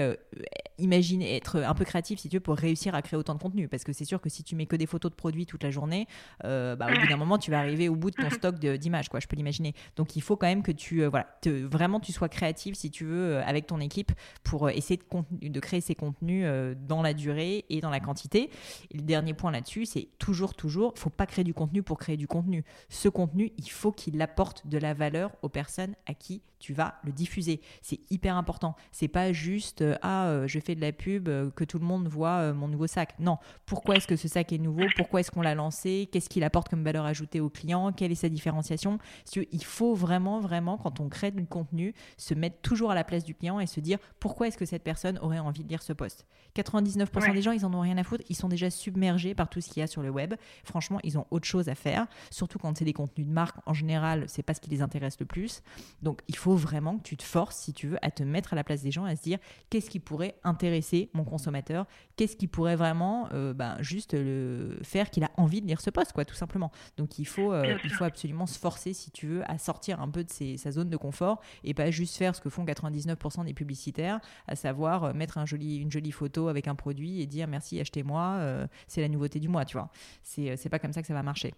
imaginer, 0.78 1.36
être 1.36 1.60
un 1.60 1.74
peu 1.74 1.84
créatif 1.84 2.20
si 2.20 2.30
tu 2.30 2.38
veux 2.38 2.42
pour 2.42 2.56
réussir 2.56 2.96
à 2.96 3.02
créer 3.02 3.20
autant 3.20 3.36
de 3.36 3.42
contenu. 3.42 3.68
Parce 3.68 3.84
que 3.84 3.92
c'est 3.92 4.06
sûr 4.06 4.22
que 4.22 4.30
si 4.30 4.44
tu 4.44 4.56
mets 4.56 4.66
que 4.66 4.78
des 4.78 4.86
photos 4.86 5.12
de 5.12 5.16
produits 5.16 5.46
toute 5.46 5.64
la 5.64 5.72
journée, 5.72 6.08
bah, 6.44 6.78
au 6.80 7.00
bout 7.02 7.08
d'un 7.08 7.18
moment, 7.18 7.38
tu 7.38 7.52
vas 7.52 7.60
arriver 7.60 7.90
au 7.90 7.96
bout 7.96 8.12
de 8.12 8.16
ton 8.16 8.30
stock 8.30 8.56
d'images, 8.56 9.10
quoi. 9.10 9.20
Je 9.20 9.28
peux 9.28 9.36
l'imaginer. 9.36 9.74
Donc 9.98 10.16
il 10.16 10.22
faut 10.22 10.38
quand 10.38 10.48
même 10.48 10.64
que 10.64 10.72
tu, 10.72 11.04
voilà, 11.06 11.28
vraiment 11.46 12.00
tu 12.00 12.14
sois 12.14 12.30
créatif 12.30 12.77
si 12.78 12.92
tu 12.92 13.06
veux, 13.06 13.38
avec 13.40 13.68
ton 13.68 13.80
équipe 13.80 14.12
pour 14.44 14.70
essayer 14.70 15.00
de, 15.32 15.60
créer 15.60 15.82
ces 15.82 15.96
contenus 15.96 16.48
dans 16.88 17.02
la 17.02 17.14
durée 17.14 17.66
et 17.70 17.82
dans 17.82 17.90
la 17.90 18.00
quantité. 18.00 18.50
Et 18.92 18.98
le 18.98 19.04
dernier 19.04 19.34
point 19.34 19.52
là-dessus, 19.52 19.86
c'est 19.86 20.08
toujours, 20.20 20.54
toujours, 20.54 20.94
il 20.96 21.00
faut 21.00 21.10
pas 21.10 21.26
créer 21.26 21.44
du 21.44 21.54
contenu 21.54 21.84
pour 21.84 21.98
créer 21.98 22.18
du 22.18 22.28
contenu. 22.28 22.64
Ce 22.90 23.10
contenu, 23.10 23.52
il 23.58 23.70
faut 23.70 23.92
qu'il 23.92 24.22
apporte 24.22 24.68
de 24.68 24.78
la 24.78 24.94
valeur 24.94 25.32
aux 25.42 25.50
personnes 25.50 25.96
à 26.06 26.14
qui 26.14 26.42
tu 26.60 26.74
vas 26.74 26.96
le 27.04 27.12
diffuser. 27.12 27.62
C'est 27.82 28.00
hyper 28.10 28.36
important. 28.36 28.76
C'est 28.92 29.08
pas 29.08 29.32
juste 29.32 29.82
euh, 29.82 29.96
ah 30.02 30.28
euh, 30.28 30.48
je 30.48 30.60
fais 30.60 30.76
de 30.76 30.82
la 30.82 30.92
pub 30.92 31.28
euh, 31.28 31.52
que 31.52 31.64
tout 31.64 31.80
le 31.80 31.86
monde 31.86 32.08
voit 32.08 32.54
mon 32.54 32.68
nouveau 32.68 32.88
sac. 32.88 33.14
Non. 33.20 33.38
Pourquoi 33.66 33.96
est-ce 33.96 34.08
que 34.08 34.16
ce 34.16 34.28
sac 34.28 34.52
est 34.52 34.58
nouveau? 34.58 34.84
Pourquoi 34.96 35.20
est-ce 35.20 35.32
qu'on 35.32 35.42
l'a 35.42 35.56
lancé? 35.56 36.10
Qu'est-ce 36.12 36.30
qu'il 36.30 36.44
apporte 36.44 36.70
comme 36.70 36.84
valeur 36.84 37.06
ajoutée 37.06 37.40
au 37.40 37.50
client 37.50 37.92
Quelle 37.92 38.12
est 38.12 38.16
sa 38.16 38.30
différenciation? 38.30 38.98
Il 39.36 39.64
faut 39.64 39.94
vraiment 39.94 40.40
vraiment 40.40 40.78
quand 40.78 41.00
on 41.00 41.10
crée 41.10 41.32
du 41.32 41.46
contenu 41.46 41.94
se 42.18 42.34
mettre 42.34 42.58
toujours 42.68 42.92
à 42.92 42.96
la 42.96 43.06
place 43.06 43.24
du 43.24 43.34
client 43.34 43.62
et 43.62 43.66
se 43.66 43.80
dire 43.80 43.98
pourquoi 44.20 44.50
est-ce 44.50 44.58
que 44.58 44.66
cette 44.66 44.84
personne 44.84 45.18
aurait 45.20 45.40
envie 45.40 45.64
de 45.64 45.70
lire 45.70 45.82
ce 45.82 45.94
poste? 45.94 46.26
99% 46.54 47.34
des 47.34 47.42
gens 47.42 47.52
ils 47.52 47.66
en 47.66 47.74
ont 47.74 47.80
rien 47.80 47.98
à 47.98 48.04
foutre. 48.04 48.26
Ils 48.30 48.36
sont 48.36 48.50
déjà 48.50 48.70
submergés 48.70 49.34
par 49.36 49.50
tout 49.50 49.62
ce 49.62 49.70
qu'il 49.70 49.80
y 49.80 49.84
a 49.84 49.88
sur 49.88 50.02
le 50.02 50.10
web. 50.10 50.34
Franchement 50.66 51.00
ils 51.04 51.18
ont 51.18 51.26
autre 51.32 51.46
chose 51.46 51.70
à 51.70 51.76
faire. 51.76 52.08
Surtout 52.30 52.60
quand 52.60 52.78
c'est 52.78 52.84
des 52.84 52.94
contenus 52.94 53.26
de 53.26 53.32
marque 53.32 53.56
en 53.66 53.74
général 53.74 54.26
c'est 54.28 54.44
pas 54.44 54.54
ce 54.54 54.60
qui 54.60 54.70
les 54.70 54.82
intéresse 54.82 55.18
le 55.20 55.26
plus. 55.26 55.64
Donc 56.02 56.22
il 56.28 56.36
faut 56.36 56.58
vraiment 56.58 56.98
que 56.98 57.04
tu 57.04 57.16
te 57.16 57.24
forces, 57.24 57.56
si 57.56 57.72
tu 57.72 57.88
veux, 57.88 57.98
à 58.02 58.12
te 58.12 58.24
mettre 58.24 58.52
à 58.52 58.56
la 58.58 58.66
place 58.66 58.82
des 58.82 58.92
gens, 58.92 59.06
à 59.06 59.16
se 59.16 59.22
dire 59.22 59.40
qu'est-ce 59.70 59.90
qui 59.90 60.00
pourrait 60.00 60.36
intéresser 60.44 61.10
mon 61.14 61.24
consommateur, 61.24 61.86
qu'est-ce 62.18 62.36
qui 62.36 62.48
pourrait 62.48 62.76
vraiment 62.76 63.30
euh, 63.32 63.54
ben, 63.54 63.78
juste 63.80 64.14
le 64.14 64.78
faire 64.84 65.10
qu'il 65.10 65.24
a 65.24 65.32
envie 65.38 65.62
de 65.62 65.68
lire 65.68 65.80
ce 65.80 65.90
poste, 65.90 66.12
quoi, 66.12 66.26
tout 66.26 66.36
simplement? 66.36 66.72
Donc 66.98 67.18
il 67.18 67.28
faut, 67.28 67.54
euh, 67.54 67.78
il 67.84 67.92
faut 67.92 68.04
absolument 68.04 68.46
se 68.46 68.60
forcer, 68.60 68.94
si 68.94 69.12
tu 69.12 69.28
veux, 69.28 69.50
à 69.50 69.58
sortir 69.58 70.02
un 70.02 70.10
peu 70.10 70.24
de 70.24 70.58
sa 70.58 70.72
zone 70.72 70.90
de 70.90 70.98
confort 70.98 71.40
et 71.64 71.74
pas 71.74 71.92
juste 71.92 72.18
faire 72.18 72.36
ce 72.36 72.42
que 72.42 72.50
font 72.58 72.66
99% 72.66 73.46
des 73.46 73.54
publicitaires, 73.54 74.20
à 74.48 74.56
savoir 74.56 75.04
euh, 75.06 75.14
mettre 75.14 75.38
une 75.38 75.92
jolie 75.92 76.12
photo 76.12 76.48
avec 76.48 76.68
un 76.68 76.76
produit 76.76 77.22
et 77.22 77.26
dire 77.26 77.48
merci, 77.48 77.80
achetez-moi, 77.80 78.68
c'est 78.88 79.02
la 79.02 79.08
nouveauté 79.08 79.40
du 79.40 79.48
mois, 79.50 79.66
tu 79.66 79.78
vois. 79.78 79.90
C'est 80.24 80.70
pas 80.70 80.80
comme 80.80 80.94
ça 80.94 81.02
que 81.02 81.08
ça 81.08 81.14
va 81.14 81.24
marcher. 81.24 81.54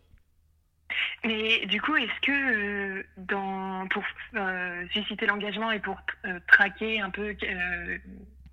Mais 1.24 1.66
du 1.66 1.82
coup, 1.82 1.96
est-ce 1.96 2.22
que 2.22 2.32
euh, 2.32 3.86
pour 3.90 4.04
euh, 4.36 4.86
susciter 4.92 5.26
l'engagement 5.26 5.72
et 5.72 5.80
pour 5.80 5.98
euh, 6.26 6.40
traquer 6.48 7.02
un 7.02 7.10
peu, 7.10 7.36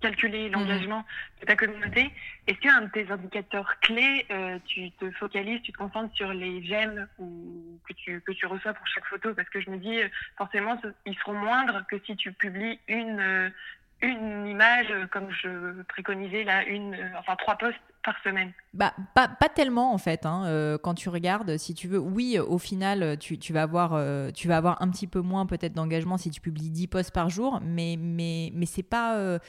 calculer 0.01 0.47
mhm. 0.47 0.53
l'engagement 0.53 1.05
de 1.41 1.45
ta 1.45 1.55
communauté, 1.55 2.11
est-ce 2.47 2.59
qu'un 2.59 2.81
de 2.81 2.89
tes 2.89 3.09
indicateurs 3.11 3.79
clés, 3.79 4.25
tu 4.65 4.91
te 4.91 5.09
focalises, 5.11 5.61
tu 5.61 5.71
te 5.71 5.77
concentres 5.77 6.15
sur 6.15 6.33
les 6.33 6.63
j'aime 6.63 7.07
que 7.87 7.93
tu, 7.93 8.21
que 8.21 8.31
tu 8.31 8.45
reçois 8.45 8.73
pour 8.73 8.87
chaque 8.87 9.05
photo? 9.05 9.33
Parce 9.33 9.49
que 9.49 9.59
je 9.61 9.69
me 9.69 9.77
dis, 9.77 9.99
forcément, 10.37 10.79
ils 11.05 11.17
seront 11.17 11.33
moindres 11.33 11.85
que 11.87 11.97
si 12.05 12.15
tu 12.15 12.31
publies 12.31 12.79
une, 12.87 13.51
une 14.01 14.47
image, 14.47 14.87
comme 15.11 15.31
je 15.31 15.81
préconisais 15.83 16.43
là, 16.43 16.63
une, 16.65 16.95
enfin 17.17 17.35
trois 17.35 17.57
posts 17.57 17.77
semaine 18.23 18.53
bah, 18.77 18.93
pas, 19.15 19.27
pas, 19.27 19.49
tellement 19.49 19.93
en 19.93 19.97
fait. 19.97 20.25
Hein, 20.25 20.45
euh, 20.45 20.77
quand 20.77 20.93
tu 20.93 21.09
regardes, 21.09 21.57
si 21.57 21.73
tu 21.73 21.87
veux, 21.87 21.97
oui, 21.97 22.37
au 22.37 22.59
final, 22.59 23.17
tu, 23.17 23.39
tu 23.39 23.51
vas, 23.51 23.63
avoir, 23.63 23.93
euh, 23.93 24.29
tu 24.31 24.47
vas 24.47 24.57
avoir 24.57 24.81
un 24.81 24.89
petit 24.89 25.07
peu 25.07 25.21
moins 25.21 25.45
peut-être 25.45 25.73
d'engagement 25.73 26.17
si 26.17 26.29
tu 26.29 26.41
publies 26.41 26.69
10 26.69 26.87
posts 26.87 27.11
par 27.11 27.29
jour, 27.29 27.59
mais, 27.63 27.97
mais, 27.99 28.51
mais 28.53 28.65
c'est 28.65 28.83
pas. 28.83 29.17
Euh, 29.17 29.39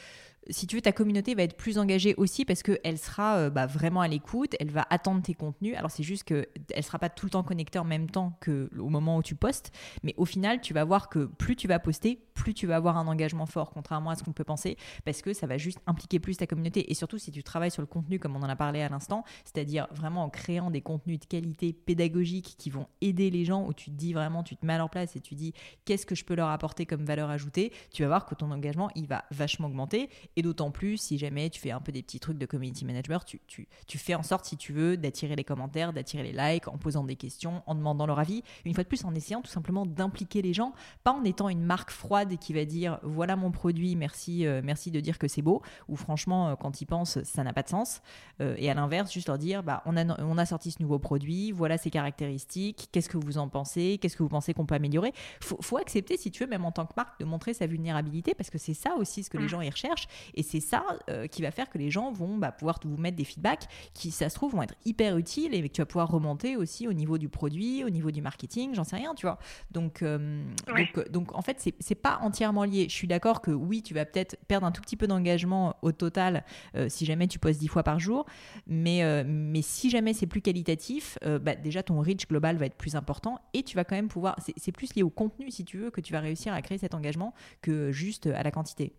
si 0.50 0.66
tu 0.66 0.76
veux, 0.76 0.82
ta 0.82 0.92
communauté 0.92 1.34
va 1.34 1.42
être 1.42 1.58
plus 1.58 1.76
engagée 1.76 2.14
aussi 2.16 2.46
parce 2.46 2.62
qu'elle 2.62 2.96
sera 2.96 3.50
bah, 3.50 3.66
vraiment 3.66 4.00
à 4.00 4.08
l'écoute, 4.08 4.56
elle 4.58 4.70
va 4.70 4.86
attendre 4.88 5.20
tes 5.20 5.34
contenus. 5.34 5.76
Alors 5.76 5.90
c'est 5.90 6.02
juste 6.02 6.24
qu'elle 6.24 6.46
ne 6.74 6.80
sera 6.80 6.98
pas 6.98 7.10
tout 7.10 7.26
le 7.26 7.30
temps 7.30 7.42
connectée 7.42 7.78
en 7.78 7.84
même 7.84 8.08
temps 8.08 8.38
qu'au 8.42 8.88
moment 8.88 9.18
où 9.18 9.22
tu 9.22 9.34
postes, 9.34 9.72
mais 10.02 10.14
au 10.16 10.24
final, 10.24 10.62
tu 10.62 10.72
vas 10.72 10.84
voir 10.84 11.10
que 11.10 11.26
plus 11.26 11.54
tu 11.54 11.68
vas 11.68 11.78
poster, 11.78 12.18
plus 12.32 12.54
tu 12.54 12.66
vas 12.66 12.76
avoir 12.76 12.96
un 12.96 13.06
engagement 13.08 13.44
fort, 13.44 13.72
contrairement 13.72 14.08
à 14.08 14.14
ce 14.14 14.22
qu'on 14.22 14.32
peut 14.32 14.44
penser, 14.44 14.78
parce 15.04 15.20
que 15.20 15.34
ça 15.34 15.46
va 15.46 15.58
juste 15.58 15.80
impliquer 15.86 16.18
plus 16.18 16.38
ta 16.38 16.46
communauté. 16.46 16.90
Et 16.90 16.94
surtout, 16.94 17.18
si 17.18 17.30
tu 17.30 17.42
travailles 17.42 17.70
sur 17.70 17.82
le 17.82 17.86
contenu, 17.86 18.18
comme 18.18 18.34
on 18.34 18.42
en 18.42 18.47
a 18.48 18.56
parlé 18.56 18.82
à 18.82 18.88
l'instant, 18.88 19.24
c'est-à-dire 19.44 19.86
vraiment 19.90 20.24
en 20.24 20.30
créant 20.30 20.70
des 20.70 20.80
contenus 20.80 21.20
de 21.20 21.24
qualité 21.24 21.72
pédagogique 21.72 22.54
qui 22.58 22.70
vont 22.70 22.86
aider 23.00 23.30
les 23.30 23.44
gens, 23.44 23.66
où 23.66 23.72
tu 23.72 23.90
te 23.90 23.96
dis 23.96 24.12
vraiment, 24.12 24.42
tu 24.42 24.56
te 24.56 24.64
mets 24.66 24.74
à 24.74 24.78
leur 24.78 24.90
place 24.90 25.16
et 25.16 25.20
tu 25.20 25.34
dis 25.34 25.52
qu'est-ce 25.84 26.06
que 26.06 26.14
je 26.14 26.24
peux 26.24 26.34
leur 26.34 26.48
apporter 26.48 26.86
comme 26.86 27.04
valeur 27.04 27.30
ajoutée, 27.30 27.72
tu 27.92 28.02
vas 28.02 28.08
voir 28.08 28.26
que 28.26 28.34
ton 28.34 28.50
engagement, 28.50 28.90
il 28.94 29.06
va 29.06 29.24
vachement 29.30 29.68
augmenter. 29.68 30.08
Et 30.36 30.42
d'autant 30.42 30.70
plus 30.70 30.96
si 30.96 31.18
jamais 31.18 31.50
tu 31.50 31.60
fais 31.60 31.70
un 31.70 31.80
peu 31.80 31.92
des 31.92 32.02
petits 32.02 32.20
trucs 32.20 32.38
de 32.38 32.46
community 32.46 32.84
manager, 32.84 33.24
tu, 33.24 33.40
tu, 33.46 33.68
tu 33.86 33.98
fais 33.98 34.14
en 34.14 34.22
sorte, 34.22 34.44
si 34.44 34.56
tu 34.56 34.72
veux, 34.72 34.96
d'attirer 34.96 35.36
les 35.36 35.44
commentaires, 35.44 35.92
d'attirer 35.92 36.22
les 36.22 36.32
likes, 36.32 36.68
en 36.68 36.78
posant 36.78 37.04
des 37.04 37.16
questions, 37.16 37.62
en 37.66 37.74
demandant 37.74 38.06
leur 38.06 38.18
avis. 38.18 38.42
Une 38.64 38.74
fois 38.74 38.84
de 38.84 38.88
plus, 38.88 39.04
en 39.04 39.14
essayant 39.14 39.42
tout 39.42 39.50
simplement 39.50 39.86
d'impliquer 39.86 40.42
les 40.42 40.52
gens, 40.52 40.72
pas 41.04 41.12
en 41.12 41.24
étant 41.24 41.48
une 41.48 41.62
marque 41.62 41.90
froide 41.90 42.36
qui 42.38 42.52
va 42.52 42.64
dire 42.64 42.98
voilà 43.02 43.36
mon 43.36 43.50
produit, 43.50 43.96
merci, 43.96 44.46
euh, 44.46 44.60
merci 44.62 44.90
de 44.90 45.00
dire 45.00 45.18
que 45.18 45.28
c'est 45.28 45.42
beau, 45.42 45.62
ou 45.88 45.96
franchement, 45.96 46.48
euh, 46.48 46.54
quand 46.56 46.80
ils 46.80 46.86
pensent, 46.86 47.22
ça 47.22 47.44
n'a 47.44 47.52
pas 47.52 47.62
de 47.62 47.68
sens. 47.68 48.00
Euh, 48.40 48.54
et 48.58 48.70
à 48.70 48.74
l'inverse, 48.74 49.12
juste 49.12 49.28
leur 49.28 49.38
dire 49.38 49.62
bah, 49.62 49.82
on, 49.86 49.96
a, 49.96 50.20
on 50.22 50.38
a 50.38 50.46
sorti 50.46 50.70
ce 50.70 50.82
nouveau 50.82 50.98
produit, 50.98 51.52
voilà 51.52 51.78
ses 51.78 51.90
caractéristiques, 51.90 52.88
qu'est-ce 52.92 53.08
que 53.08 53.16
vous 53.16 53.38
en 53.38 53.48
pensez, 53.48 53.98
qu'est-ce 54.00 54.16
que 54.16 54.22
vous 54.22 54.28
pensez 54.28 54.54
qu'on 54.54 54.66
peut 54.66 54.74
améliorer. 54.74 55.12
Faut, 55.42 55.58
faut 55.60 55.78
accepter, 55.78 56.16
si 56.16 56.30
tu 56.30 56.44
veux, 56.44 56.48
même 56.48 56.64
en 56.64 56.72
tant 56.72 56.86
que 56.86 56.92
marque, 56.96 57.18
de 57.20 57.24
montrer 57.24 57.54
sa 57.54 57.66
vulnérabilité, 57.66 58.34
parce 58.34 58.50
que 58.50 58.58
c'est 58.58 58.74
ça 58.74 58.94
aussi 58.96 59.22
ce 59.22 59.30
que 59.30 59.38
les 59.38 59.44
mmh. 59.44 59.48
gens 59.48 59.60
y 59.60 59.70
recherchent. 59.70 60.08
Et 60.34 60.42
c'est 60.42 60.60
ça 60.60 60.84
euh, 61.10 61.26
qui 61.26 61.42
va 61.42 61.50
faire 61.50 61.68
que 61.68 61.78
les 61.78 61.90
gens 61.90 62.12
vont 62.12 62.36
bah, 62.36 62.52
pouvoir 62.52 62.78
vous 62.84 62.96
mettre 62.96 63.16
des 63.16 63.24
feedbacks 63.24 63.66
qui, 63.94 64.10
ça 64.10 64.28
se 64.28 64.34
trouve, 64.34 64.52
vont 64.52 64.62
être 64.62 64.74
hyper 64.84 65.16
utiles 65.16 65.54
et 65.54 65.62
que 65.62 65.72
tu 65.72 65.80
vas 65.80 65.86
pouvoir 65.86 66.08
remonter 66.08 66.56
aussi 66.56 66.88
au 66.88 66.92
niveau 66.92 67.18
du 67.18 67.28
produit, 67.28 67.84
au 67.84 67.90
niveau 67.90 68.10
du 68.10 68.22
marketing, 68.22 68.74
j'en 68.74 68.84
sais 68.84 68.96
rien, 68.96 69.14
tu 69.14 69.26
vois. 69.26 69.38
Donc, 69.70 70.02
euh, 70.02 70.42
donc, 70.66 70.98
euh, 70.98 71.04
donc, 71.10 71.34
en 71.34 71.42
fait, 71.42 71.72
c'est 71.78 71.94
pas 71.94 72.18
entièrement 72.22 72.64
lié. 72.64 72.86
Je 72.88 72.94
suis 72.94 73.08
d'accord 73.08 73.40
que 73.40 73.50
oui, 73.50 73.82
tu 73.82 73.94
vas 73.94 74.04
peut-être 74.04 74.36
perdre 74.46 74.66
un 74.66 74.72
tout 74.72 74.82
petit 74.82 74.96
peu 74.96 75.06
d'engagement 75.06 75.76
au 75.82 75.92
total 75.92 76.44
si 76.88 77.04
jamais 77.04 77.26
tu 77.26 77.38
postes 77.38 77.60
10 77.60 77.68
fois 77.68 77.82
par 77.82 77.98
jour, 77.98 78.26
mais, 78.66 79.24
mais 79.24 79.62
si 79.62 79.90
jamais 79.90 80.12
c'est 80.12 80.26
plus 80.26 80.40
qualitatif, 80.40 81.18
bah, 81.22 81.54
déjà 81.54 81.82
ton 81.82 82.00
reach 82.00 82.26
global 82.26 82.56
va 82.56 82.66
être 82.66 82.76
plus 82.76 82.96
important 82.96 83.40
et 83.54 83.62
tu 83.62 83.76
vas 83.76 83.84
quand 83.84 83.96
même 83.96 84.08
pouvoir. 84.08 84.36
C'est 84.56 84.72
plus 84.72 84.94
lié 84.94 85.02
au 85.02 85.10
contenu, 85.10 85.50
si 85.50 85.64
tu 85.64 85.78
veux, 85.78 85.90
que 85.90 86.00
tu 86.00 86.12
vas 86.12 86.20
réussir 86.20 86.52
à 86.52 86.62
créer 86.62 86.78
cet 86.78 86.94
engagement 86.94 87.34
que 87.62 87.92
juste 87.92 88.26
à 88.26 88.42
la 88.42 88.50
quantité. 88.50 88.92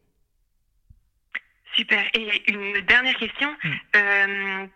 Super. 1.74 2.04
Et 2.14 2.52
une 2.52 2.82
dernière 2.86 3.16
question. 3.18 3.56
Mm. 3.64 3.70
Euh, 3.96 4.68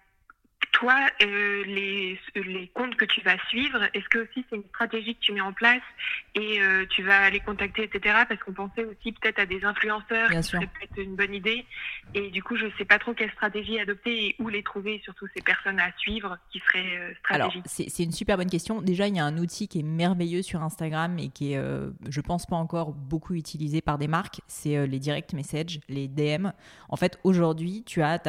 toi, 0.84 1.00
euh, 1.22 1.64
les, 1.66 2.20
les 2.36 2.68
comptes 2.74 2.96
que 2.98 3.06
tu 3.06 3.22
vas 3.22 3.38
suivre, 3.48 3.84
est-ce 3.94 4.08
que 4.10 4.20
aussi 4.20 4.46
c'est 4.50 4.58
une 4.58 4.66
stratégie 4.66 5.16
que 5.16 5.22
tu 5.22 5.32
mets 5.32 5.42
en 5.42 5.54
place 5.54 5.82
et 6.36 6.62
euh, 6.62 6.86
tu 6.90 7.04
vas 7.04 7.30
les 7.30 7.40
contacter, 7.40 7.84
etc. 7.84 8.16
Parce 8.28 8.42
qu'on 8.44 8.52
pensait 8.52 8.84
aussi 8.84 9.14
peut-être 9.14 9.40
à 9.40 9.46
des 9.46 9.64
influenceurs, 9.64 10.30
qui 10.30 10.44
serait 10.44 10.68
peut-être 10.68 10.98
une 10.98 11.16
bonne 11.16 11.34
idée. 11.34 11.66
Et 12.14 12.30
du 12.32 12.44
coup, 12.44 12.58
je 12.58 12.66
ne 12.66 12.72
sais 12.78 12.84
pas 12.84 13.00
trop 13.00 13.14
quelle 13.14 13.32
stratégie 13.32 13.80
adopter 13.80 14.26
et 14.26 14.36
où 14.40 14.50
les 14.50 14.62
trouver, 14.62 15.00
surtout 15.06 15.26
ces 15.34 15.42
personnes 15.42 15.80
à 15.80 15.92
suivre 15.98 16.38
qui 16.52 16.60
seraient 16.60 16.98
euh, 16.98 17.14
stratégiques. 17.20 17.66
Alors, 17.66 17.88
c'est 17.88 18.04
une 18.04 18.12
super 18.12 18.36
bonne 18.36 18.50
question. 18.50 18.82
Déjà, 18.82 19.08
il 19.08 19.16
y 19.16 19.20
a 19.20 19.26
un 19.26 19.38
outil 19.38 19.70
qui 19.70 19.80
est 19.80 19.84
merveilleux 19.84 20.42
sur 20.42 20.62
Instagram 20.64 21.18
et 21.18 21.30
qui 21.30 21.54
est, 21.54 21.62
je 22.10 22.22
pense 22.22 22.46
pas 22.46 22.58
encore 22.58 22.92
beaucoup 22.92 23.36
utilisé 23.36 23.82
par 23.82 23.98
des 23.98 24.10
marques, 24.10 24.42
c'est 24.48 24.86
les 24.86 25.00
direct 25.00 25.32
messages, 25.32 25.80
les 25.88 26.10
DM. 26.10 26.48
En 26.90 26.98
fait, 26.98 27.20
aujourd'hui, 27.24 27.84
tu 27.86 28.02
as 28.02 28.10
à 28.10 28.20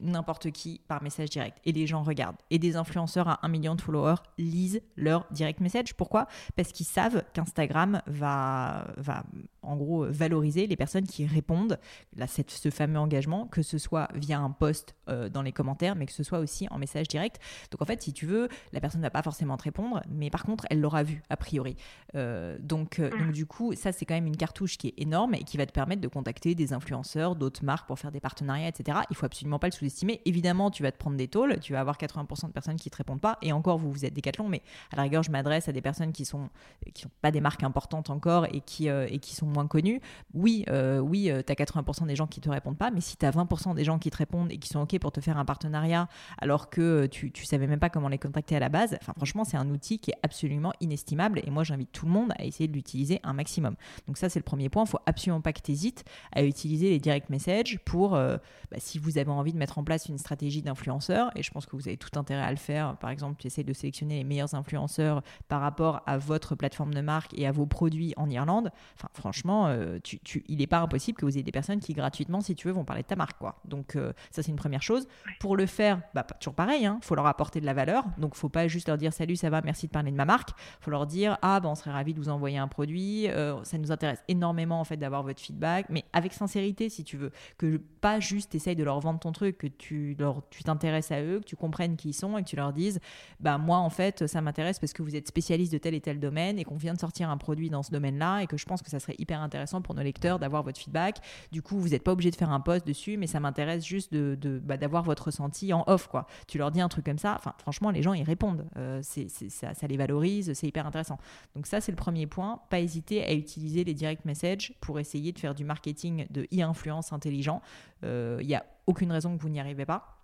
n'importe 0.00 0.50
qui 0.52 0.80
par 0.88 1.02
message 1.02 1.30
direct 1.30 1.58
et 1.64 1.72
les 1.72 1.81
gens 1.86 2.02
regardent. 2.02 2.36
Et 2.50 2.58
des 2.58 2.76
influenceurs 2.76 3.28
à 3.28 3.40
un 3.42 3.48
million 3.48 3.74
de 3.74 3.80
followers 3.80 4.22
lisent 4.38 4.80
leur 4.96 5.26
direct 5.30 5.60
message. 5.60 5.94
Pourquoi? 5.94 6.26
Parce 6.56 6.72
qu'ils 6.72 6.86
savent 6.86 7.22
qu'Instagram 7.32 8.02
va, 8.06 8.86
va 8.96 9.24
en 9.62 9.76
gros 9.76 10.04
valoriser 10.06 10.66
les 10.66 10.76
personnes 10.76 11.06
qui 11.06 11.26
répondent 11.26 11.78
à 12.20 12.26
cette, 12.26 12.50
ce 12.50 12.70
fameux 12.70 12.98
engagement, 12.98 13.46
que 13.46 13.62
ce 13.62 13.78
soit 13.78 14.08
via 14.14 14.38
un 14.38 14.50
post 14.50 14.94
euh, 15.08 15.28
dans 15.28 15.42
les 15.42 15.52
commentaires, 15.52 15.96
mais 15.96 16.06
que 16.06 16.12
ce 16.12 16.22
soit 16.22 16.38
aussi 16.38 16.66
en 16.70 16.78
message 16.78 17.08
direct. 17.08 17.40
Donc 17.70 17.82
en 17.82 17.84
fait, 17.84 18.02
si 18.02 18.12
tu 18.12 18.26
veux, 18.26 18.48
la 18.72 18.80
personne 18.80 19.00
ne 19.00 19.06
va 19.06 19.10
pas 19.10 19.22
forcément 19.22 19.56
te 19.56 19.64
répondre, 19.64 20.02
mais 20.08 20.30
par 20.30 20.44
contre, 20.44 20.66
elle 20.70 20.80
l'aura 20.80 21.02
vu 21.02 21.22
a 21.30 21.36
priori. 21.36 21.76
Euh, 22.14 22.56
donc, 22.60 22.98
euh, 22.98 23.10
donc 23.10 23.32
du 23.32 23.46
coup, 23.46 23.74
ça 23.74 23.92
c'est 23.92 24.04
quand 24.04 24.14
même 24.14 24.26
une 24.26 24.36
cartouche 24.36 24.78
qui 24.78 24.88
est 24.88 24.94
énorme 24.96 25.34
et 25.34 25.44
qui 25.44 25.56
va 25.56 25.66
te 25.66 25.72
permettre 25.72 26.00
de 26.00 26.08
contacter 26.08 26.54
des 26.54 26.72
influenceurs, 26.72 27.36
d'autres 27.36 27.64
marques 27.64 27.86
pour 27.86 27.98
faire 27.98 28.12
des 28.12 28.20
partenariats, 28.20 28.68
etc. 28.68 28.98
Il 29.10 29.16
faut 29.16 29.26
absolument 29.26 29.58
pas 29.58 29.68
le 29.68 29.72
sous-estimer. 29.72 30.20
Évidemment, 30.24 30.70
tu 30.70 30.82
vas 30.82 30.92
te 30.92 30.98
prendre 30.98 31.16
des 31.16 31.28
tôles, 31.28 31.58
tu 31.60 31.71
vas 31.72 31.80
avoir 31.80 31.98
80% 31.98 32.46
de 32.46 32.52
personnes 32.52 32.76
qui 32.76 32.90
te 32.90 32.96
répondent 32.96 33.20
pas, 33.20 33.38
et 33.42 33.52
encore, 33.52 33.78
vous 33.78 33.90
vous 33.90 34.04
êtes 34.04 34.14
décathlon, 34.14 34.48
mais 34.48 34.62
à 34.92 34.96
la 34.96 35.02
rigueur, 35.02 35.22
je 35.22 35.30
m'adresse 35.30 35.68
à 35.68 35.72
des 35.72 35.82
personnes 35.82 36.12
qui 36.12 36.24
sont 36.24 36.48
qui 36.94 37.02
sont 37.02 37.10
pas 37.20 37.30
des 37.30 37.40
marques 37.40 37.62
importantes 37.62 38.10
encore 38.10 38.46
et 38.46 38.60
qui 38.60 38.88
et 38.88 39.18
qui 39.18 39.34
sont 39.34 39.46
moins 39.46 39.66
connu, 39.66 40.00
oui, 40.34 40.64
euh, 40.68 40.98
oui, 40.98 41.30
euh, 41.30 41.42
tu 41.46 41.52
as 41.52 41.54
80% 41.54 42.06
des 42.06 42.16
gens 42.16 42.26
qui 42.26 42.40
te 42.40 42.48
répondent 42.48 42.76
pas, 42.76 42.90
mais 42.90 43.00
si 43.00 43.16
tu 43.16 43.26
as 43.26 43.30
20% 43.30 43.74
des 43.74 43.84
gens 43.84 43.98
qui 43.98 44.10
te 44.10 44.16
répondent 44.16 44.50
et 44.50 44.58
qui 44.58 44.68
sont 44.68 44.80
OK 44.80 44.98
pour 44.98 45.12
te 45.12 45.20
faire 45.20 45.38
un 45.38 45.44
partenariat 45.44 46.08
alors 46.38 46.70
que 46.70 46.80
euh, 46.80 47.08
tu, 47.08 47.30
tu 47.30 47.44
savais 47.44 47.66
même 47.66 47.78
pas 47.78 47.90
comment 47.90 48.08
les 48.08 48.18
contacter 48.18 48.56
à 48.56 48.60
la 48.60 48.68
base, 48.68 48.96
enfin 49.00 49.12
franchement, 49.16 49.44
c'est 49.44 49.56
un 49.56 49.68
outil 49.70 49.98
qui 49.98 50.10
est 50.10 50.18
absolument 50.22 50.72
inestimable 50.80 51.40
et 51.44 51.50
moi 51.50 51.64
j'invite 51.64 51.92
tout 51.92 52.06
le 52.06 52.12
monde 52.12 52.32
à 52.38 52.44
essayer 52.44 52.68
de 52.68 52.72
l'utiliser 52.72 53.20
un 53.22 53.32
maximum. 53.32 53.76
Donc 54.06 54.16
ça 54.18 54.28
c'est 54.28 54.38
le 54.38 54.44
premier 54.44 54.68
point, 54.68 54.84
il 54.84 54.88
faut 54.88 55.00
absolument 55.06 55.40
pas 55.40 55.52
que 55.52 55.60
tu 55.60 55.72
hésites 55.72 56.04
à 56.32 56.42
utiliser 56.42 56.90
les 56.90 56.98
direct 56.98 57.30
messages 57.30 57.78
pour 57.84 58.10
bah, 58.10 58.38
si 58.78 58.98
vous 58.98 59.18
avez 59.18 59.30
envie 59.30 59.52
de 59.52 59.58
mettre 59.58 59.78
en 59.78 59.84
place 59.84 60.06
une 60.06 60.18
stratégie 60.18 60.62
d'influenceur 60.62 61.30
et 61.36 61.42
je 61.42 61.50
pense 61.52 61.66
que 61.66 61.76
vous 61.76 61.88
avez 61.88 61.96
tout 61.96 62.18
intérêt 62.18 62.42
à 62.42 62.50
le 62.50 62.56
faire. 62.56 62.96
Par 62.98 63.10
exemple, 63.10 63.36
tu 63.38 63.46
essayes 63.46 63.64
de 63.64 63.72
sélectionner 63.72 64.18
les 64.18 64.24
meilleurs 64.24 64.54
influenceurs 64.54 65.22
par 65.48 65.60
rapport 65.60 66.02
à 66.06 66.18
votre 66.18 66.54
plateforme 66.54 66.94
de 66.94 67.00
marque 67.00 67.36
et 67.38 67.46
à 67.46 67.52
vos 67.52 67.66
produits 67.66 68.14
en 68.16 68.28
Irlande. 68.28 68.70
Enfin, 68.96 69.08
franchement, 69.14 69.66
euh, 69.66 69.98
tu, 70.02 70.20
il 70.48 70.58
n'est 70.58 70.66
pas 70.66 70.80
impossible 70.80 71.18
que 71.18 71.24
vous 71.24 71.32
ayez 71.32 71.42
des 71.42 71.52
personnes 71.52 71.80
qui 71.80 71.92
gratuitement, 71.92 72.40
si 72.40 72.54
tu 72.54 72.68
veux, 72.68 72.72
vont 72.72 72.84
parler 72.84 73.02
de 73.02 73.08
ta 73.08 73.16
marque. 73.16 73.38
Quoi. 73.38 73.60
Donc 73.64 73.96
euh, 73.96 74.12
ça, 74.30 74.42
c'est 74.42 74.50
une 74.50 74.56
première 74.56 74.82
chose. 74.82 75.06
Pour 75.40 75.56
le 75.56 75.66
faire, 75.66 76.00
bah, 76.14 76.26
toujours 76.40 76.54
pareil, 76.54 76.82
il 76.82 76.86
hein, 76.86 76.98
faut 77.02 77.14
leur 77.14 77.26
apporter 77.26 77.60
de 77.60 77.66
la 77.66 77.74
valeur. 77.74 78.04
Donc 78.18 78.34
faut 78.34 78.48
pas 78.48 78.68
juste 78.68 78.88
leur 78.88 78.98
dire 78.98 79.12
salut, 79.12 79.36
ça 79.36 79.50
va, 79.50 79.60
merci 79.62 79.86
de 79.86 79.92
parler 79.92 80.10
de 80.10 80.16
ma 80.16 80.24
marque. 80.24 80.50
faut 80.80 80.90
leur 80.90 81.06
dire 81.06 81.38
ah 81.42 81.60
bah, 81.60 81.68
on 81.68 81.74
serait 81.74 81.92
ravi 81.92 82.14
de 82.14 82.18
vous 82.18 82.28
envoyer 82.28 82.58
un 82.58 82.68
produit. 82.68 83.28
Euh, 83.28 83.62
ça 83.64 83.78
nous 83.78 83.92
intéresse 83.92 84.22
énormément 84.28 84.80
en 84.80 84.84
fait 84.84 84.96
d'avoir 84.96 85.22
votre 85.22 85.40
feedback, 85.40 85.86
mais 85.90 86.04
avec 86.12 86.32
sincérité 86.32 86.88
si 86.88 87.04
tu 87.04 87.16
veux, 87.16 87.30
que 87.58 87.76
pas 88.00 88.20
juste 88.20 88.54
essaye 88.54 88.76
de 88.76 88.84
leur 88.84 89.00
vendre 89.00 89.20
ton 89.20 89.32
truc, 89.32 89.58
que 89.58 89.66
tu 89.66 90.16
leur, 90.18 90.42
tu 90.50 90.62
t'intéresses 90.64 91.12
à 91.12 91.22
eux, 91.22 91.40
que 91.42 91.46
tu 91.46 91.56
comprennes 91.56 91.96
qui 91.96 92.10
ils 92.10 92.14
sont 92.14 92.38
et 92.38 92.42
que 92.42 92.48
tu 92.48 92.56
leur 92.56 92.72
dises 92.72 93.00
bah 93.40 93.58
moi 93.58 93.78
en 93.78 93.90
fait 93.90 94.26
ça 94.26 94.40
m'intéresse 94.40 94.78
parce 94.78 94.92
que 94.92 95.02
vous 95.02 95.16
êtes 95.16 95.28
spécialiste 95.28 95.72
de 95.72 95.78
tel 95.78 95.94
et 95.94 96.00
tel 96.00 96.20
domaine 96.20 96.58
et 96.58 96.64
qu'on 96.64 96.76
vient 96.76 96.94
de 96.94 96.98
sortir 96.98 97.30
un 97.30 97.36
produit 97.36 97.70
dans 97.70 97.82
ce 97.82 97.90
domaine-là 97.90 98.40
et 98.40 98.46
que 98.46 98.56
je 98.56 98.64
pense 98.64 98.82
que 98.82 98.90
ça 98.90 99.00
serait 99.00 99.16
hyper 99.18 99.40
intéressant 99.40 99.82
pour 99.82 99.94
nos 99.94 100.02
lecteurs 100.02 100.38
d'avoir 100.38 100.62
votre 100.62 100.78
feedback. 100.78 101.18
Du 101.50 101.62
coup, 101.62 101.78
vous 101.78 101.90
n'êtes 101.90 102.02
pas 102.02 102.12
obligé 102.12 102.30
de 102.30 102.36
faire 102.36 102.50
un 102.50 102.60
post 102.60 102.86
dessus, 102.86 103.16
mais 103.16 103.26
ça 103.26 103.40
m'intéresse 103.40 103.84
juste 103.84 104.12
de, 104.12 104.60
bah, 104.64 104.76
d'avoir 104.76 105.02
votre 105.02 105.26
ressenti 105.26 105.72
en 105.72 105.84
off 105.86 106.08
quoi. 106.08 106.26
Tu 106.46 106.58
leur 106.58 106.70
dis 106.70 106.80
un 106.80 106.88
truc 106.88 107.04
comme 107.04 107.18
ça, 107.18 107.34
enfin 107.38 107.54
franchement 107.58 107.90
les 107.90 108.02
gens 108.02 108.12
ils 108.12 108.22
répondent, 108.22 108.66
euh, 108.76 109.02
ça 109.02 109.86
les 109.86 109.96
valorise, 109.96 110.52
c'est 110.54 110.66
hyper 110.66 110.86
intéressant. 110.86 111.18
Donc 111.54 111.66
ça 111.66 111.80
c'est 111.80 111.92
le 111.92 111.96
premier 111.96 112.26
point, 112.26 112.60
pas 112.70 112.80
hésiter 112.80 113.24
à 113.24 113.32
utiliser 113.32 113.84
les 113.84 113.94
direct 113.94 114.24
messages 114.24 114.74
pour 114.80 114.98
essayer 114.98 115.32
de 115.32 115.38
faire 115.38 115.54
du 115.54 115.64
marketing 115.64 116.26
de 116.30 116.46
e-influence 116.52 117.12
intelligent. 117.12 117.60
Il 118.02 118.08
euh, 118.08 118.42
n'y 118.42 118.54
a 118.54 118.64
aucune 118.86 119.12
raison 119.12 119.36
que 119.36 119.42
vous 119.42 119.48
n'y 119.48 119.60
arrivez 119.60 119.86
pas. 119.86 120.21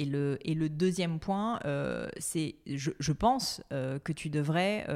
Et 0.00 0.54
le, 0.54 0.68
deuxième 0.68 1.18
point, 1.18 1.60
euh, 1.66 2.08
c'est, 2.18 2.56
je, 2.66 3.12
pense 3.12 3.62
euh, 3.70 3.98
que 3.98 4.12
tu 4.12 4.30
devrais 4.30 4.86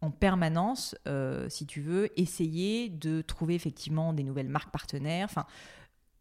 en 0.00 0.10
permanence, 0.10 0.94
si 1.48 1.66
tu 1.66 1.80
veux, 1.80 2.08
essayer 2.20 2.88
de 2.88 3.20
trouver 3.20 3.54
effectivement 3.54 4.12
des 4.12 4.22
nouvelles 4.22 4.48
marques 4.48 4.72
partenaires. 4.72 5.30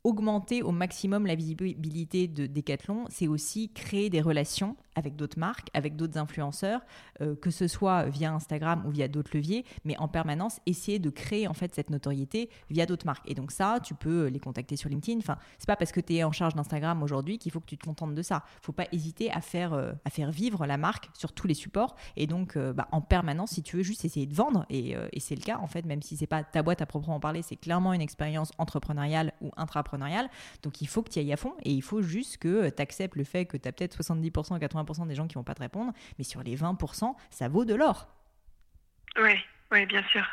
Augmenter 0.03 0.63
au 0.63 0.71
maximum 0.71 1.25
la 1.27 1.35
visibilité 1.35 2.27
de 2.27 2.47
Decathlon, 2.47 3.05
c'est 3.09 3.27
aussi 3.27 3.71
créer 3.71 4.09
des 4.09 4.21
relations 4.21 4.75
avec 4.95 5.15
d'autres 5.15 5.39
marques, 5.39 5.69
avec 5.73 5.95
d'autres 5.95 6.17
influenceurs, 6.17 6.81
euh, 7.21 7.35
que 7.35 7.49
ce 7.49 7.67
soit 7.67 8.05
via 8.05 8.33
Instagram 8.33 8.83
ou 8.85 8.89
via 8.89 9.07
d'autres 9.07 9.31
leviers, 9.33 9.63
mais 9.85 9.97
en 9.99 10.07
permanence 10.07 10.59
essayer 10.65 10.99
de 10.99 11.09
créer 11.09 11.47
en 11.47 11.53
fait 11.53 11.73
cette 11.73 11.89
notoriété 11.89 12.49
via 12.69 12.85
d'autres 12.85 13.05
marques. 13.05 13.29
Et 13.29 13.35
donc 13.35 13.51
ça, 13.51 13.79
tu 13.81 13.93
peux 13.93 14.25
les 14.25 14.39
contacter 14.39 14.75
sur 14.75 14.89
LinkedIn. 14.89 15.19
Enfin, 15.19 15.37
c'est 15.59 15.67
pas 15.67 15.75
parce 15.75 15.91
que 15.91 16.01
tu 16.01 16.15
es 16.15 16.23
en 16.23 16.31
charge 16.31 16.55
d'Instagram 16.55 17.03
aujourd'hui 17.03 17.37
qu'il 17.37 17.51
faut 17.51 17.59
que 17.59 17.67
tu 17.67 17.77
te 17.77 17.85
contentes 17.85 18.15
de 18.15 18.21
ça. 18.21 18.43
Faut 18.61 18.73
pas 18.73 18.87
hésiter 18.91 19.31
à 19.31 19.39
faire 19.39 19.73
euh, 19.73 19.93
à 20.03 20.09
faire 20.09 20.31
vivre 20.31 20.65
la 20.65 20.77
marque 20.77 21.09
sur 21.13 21.31
tous 21.31 21.47
les 21.47 21.53
supports. 21.53 21.95
Et 22.17 22.27
donc, 22.27 22.57
euh, 22.57 22.73
bah, 22.73 22.87
en 22.91 23.01
permanence, 23.01 23.51
si 23.51 23.63
tu 23.63 23.77
veux 23.77 23.83
juste 23.83 24.03
essayer 24.03 24.25
de 24.25 24.35
vendre, 24.35 24.65
et, 24.69 24.95
et 25.13 25.19
c'est 25.19 25.35
le 25.35 25.41
cas 25.41 25.59
en 25.59 25.67
fait, 25.67 25.85
même 25.85 26.01
si 26.01 26.17
c'est 26.17 26.27
pas 26.27 26.43
ta 26.43 26.63
boîte 26.63 26.81
à 26.81 26.85
proprement 26.85 27.19
parler, 27.19 27.41
c'est 27.41 27.55
clairement 27.55 27.93
une 27.93 28.01
expérience 28.01 28.51
entrepreneuriale 28.57 29.33
ou 29.41 29.51
intrapreneuriale. 29.55 29.90
Donc 30.63 30.81
il 30.81 30.87
faut 30.87 31.01
que 31.01 31.09
tu 31.09 31.19
ailles 31.19 31.33
à 31.33 31.37
fond 31.37 31.53
et 31.63 31.71
il 31.71 31.81
faut 31.81 32.01
juste 32.01 32.37
que 32.37 32.69
tu 32.69 32.81
acceptes 32.81 33.15
le 33.15 33.23
fait 33.23 33.45
que 33.45 33.57
tu 33.57 33.67
as 33.67 33.71
peut-être 33.71 33.97
70%, 34.01 34.59
80% 34.59 35.07
des 35.07 35.15
gens 35.15 35.27
qui 35.27 35.35
vont 35.35 35.43
pas 35.43 35.55
te 35.55 35.61
répondre, 35.61 35.93
mais 36.17 36.23
sur 36.23 36.43
les 36.43 36.55
20%, 36.55 37.13
ça 37.29 37.47
vaut 37.47 37.65
de 37.65 37.75
l'or. 37.75 38.07
Oui, 39.21 39.33
oui, 39.71 39.85
bien 39.85 40.03
sûr. 40.11 40.25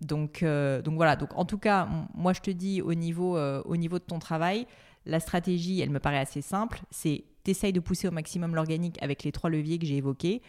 Donc, 0.00 0.42
euh, 0.42 0.80
donc 0.80 0.94
voilà, 0.94 1.16
donc 1.16 1.36
en 1.36 1.44
tout 1.44 1.58
cas, 1.58 1.86
moi 2.14 2.32
je 2.32 2.40
te 2.40 2.50
dis 2.50 2.80
au 2.80 2.94
niveau, 2.94 3.36
euh, 3.36 3.62
au 3.66 3.76
niveau 3.76 3.98
de 3.98 4.04
ton 4.04 4.18
travail, 4.18 4.66
la 5.06 5.20
stratégie, 5.20 5.80
elle 5.80 5.90
me 5.90 6.00
paraît 6.00 6.18
assez 6.18 6.42
simple, 6.42 6.80
c'est 6.90 7.24
t'essayes 7.44 7.72
de 7.72 7.80
pousser 7.80 8.08
au 8.08 8.10
maximum 8.10 8.54
l'organique 8.54 9.02
avec 9.02 9.24
les 9.24 9.32
trois 9.32 9.50
leviers 9.50 9.78
que 9.78 9.86
j'ai 9.86 9.96
évoqués. 9.96 10.42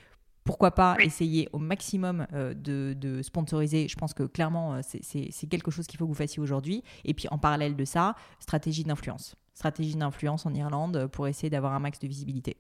Pourquoi 0.44 0.72
pas 0.72 0.96
essayer 1.00 1.48
au 1.54 1.60
maximum 1.60 2.26
euh, 2.34 2.54
de, 2.54 2.94
de, 2.94 3.22
sponsoriser 3.22 3.88
Je 3.88 3.96
pense 3.96 4.14
que 4.14 4.24
clairement, 4.24 4.82
c'est 4.82 5.50
quelque 5.50 5.72
chose 5.72 5.86
qu'il 5.88 6.00
faut 6.00 6.06
que 6.06 6.12
vous 6.12 6.16
fassiez 6.16 6.42
aujourd'hui. 6.42 6.84
Et 7.06 7.14
puis 7.14 7.28
en 7.30 7.38
parallèle 7.38 7.76
de 7.76 7.86
ça, 7.86 8.16
stratégie 8.40 8.84
d'influence. 8.84 9.36
Stratégie 9.54 9.96
d'influence 9.96 10.46
en 10.46 10.54
Irlande 10.54 11.08
pour 11.08 11.28
essayer 11.28 11.50
d'avoir 11.50 11.74
un 11.74 11.80
max 11.80 12.00
de 12.00 12.08
visibilité. 12.08 12.58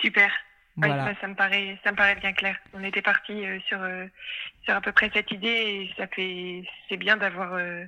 Super. 0.00 0.30
Voilà. 0.76 1.14
ça, 1.20 1.28
me 1.28 1.34
paraît, 1.34 1.78
ça 1.84 1.92
me 1.92 1.96
paraît 1.96 2.16
bien 2.16 2.32
clair. 2.32 2.56
On 2.72 2.82
était 2.82 3.02
parti 3.02 3.44
euh, 3.44 3.60
sur, 3.66 3.80
euh, 3.82 4.06
sur 4.64 4.74
à 4.74 4.80
peu 4.80 4.92
près 4.92 5.10
cette 5.12 5.30
idée 5.30 5.48
et 5.48 5.94
ça 5.96 6.06
fait, 6.06 6.64
c'est 6.88 6.96
bien 6.96 7.16
d'avoir, 7.18 7.54
euh, 7.54 7.84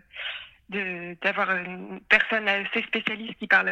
d'avoir 0.69 1.51
une 1.57 2.01
personne 2.09 2.47
assez 2.47 2.83
spécialiste 2.83 3.38
qui 3.38 3.47
parle, 3.47 3.71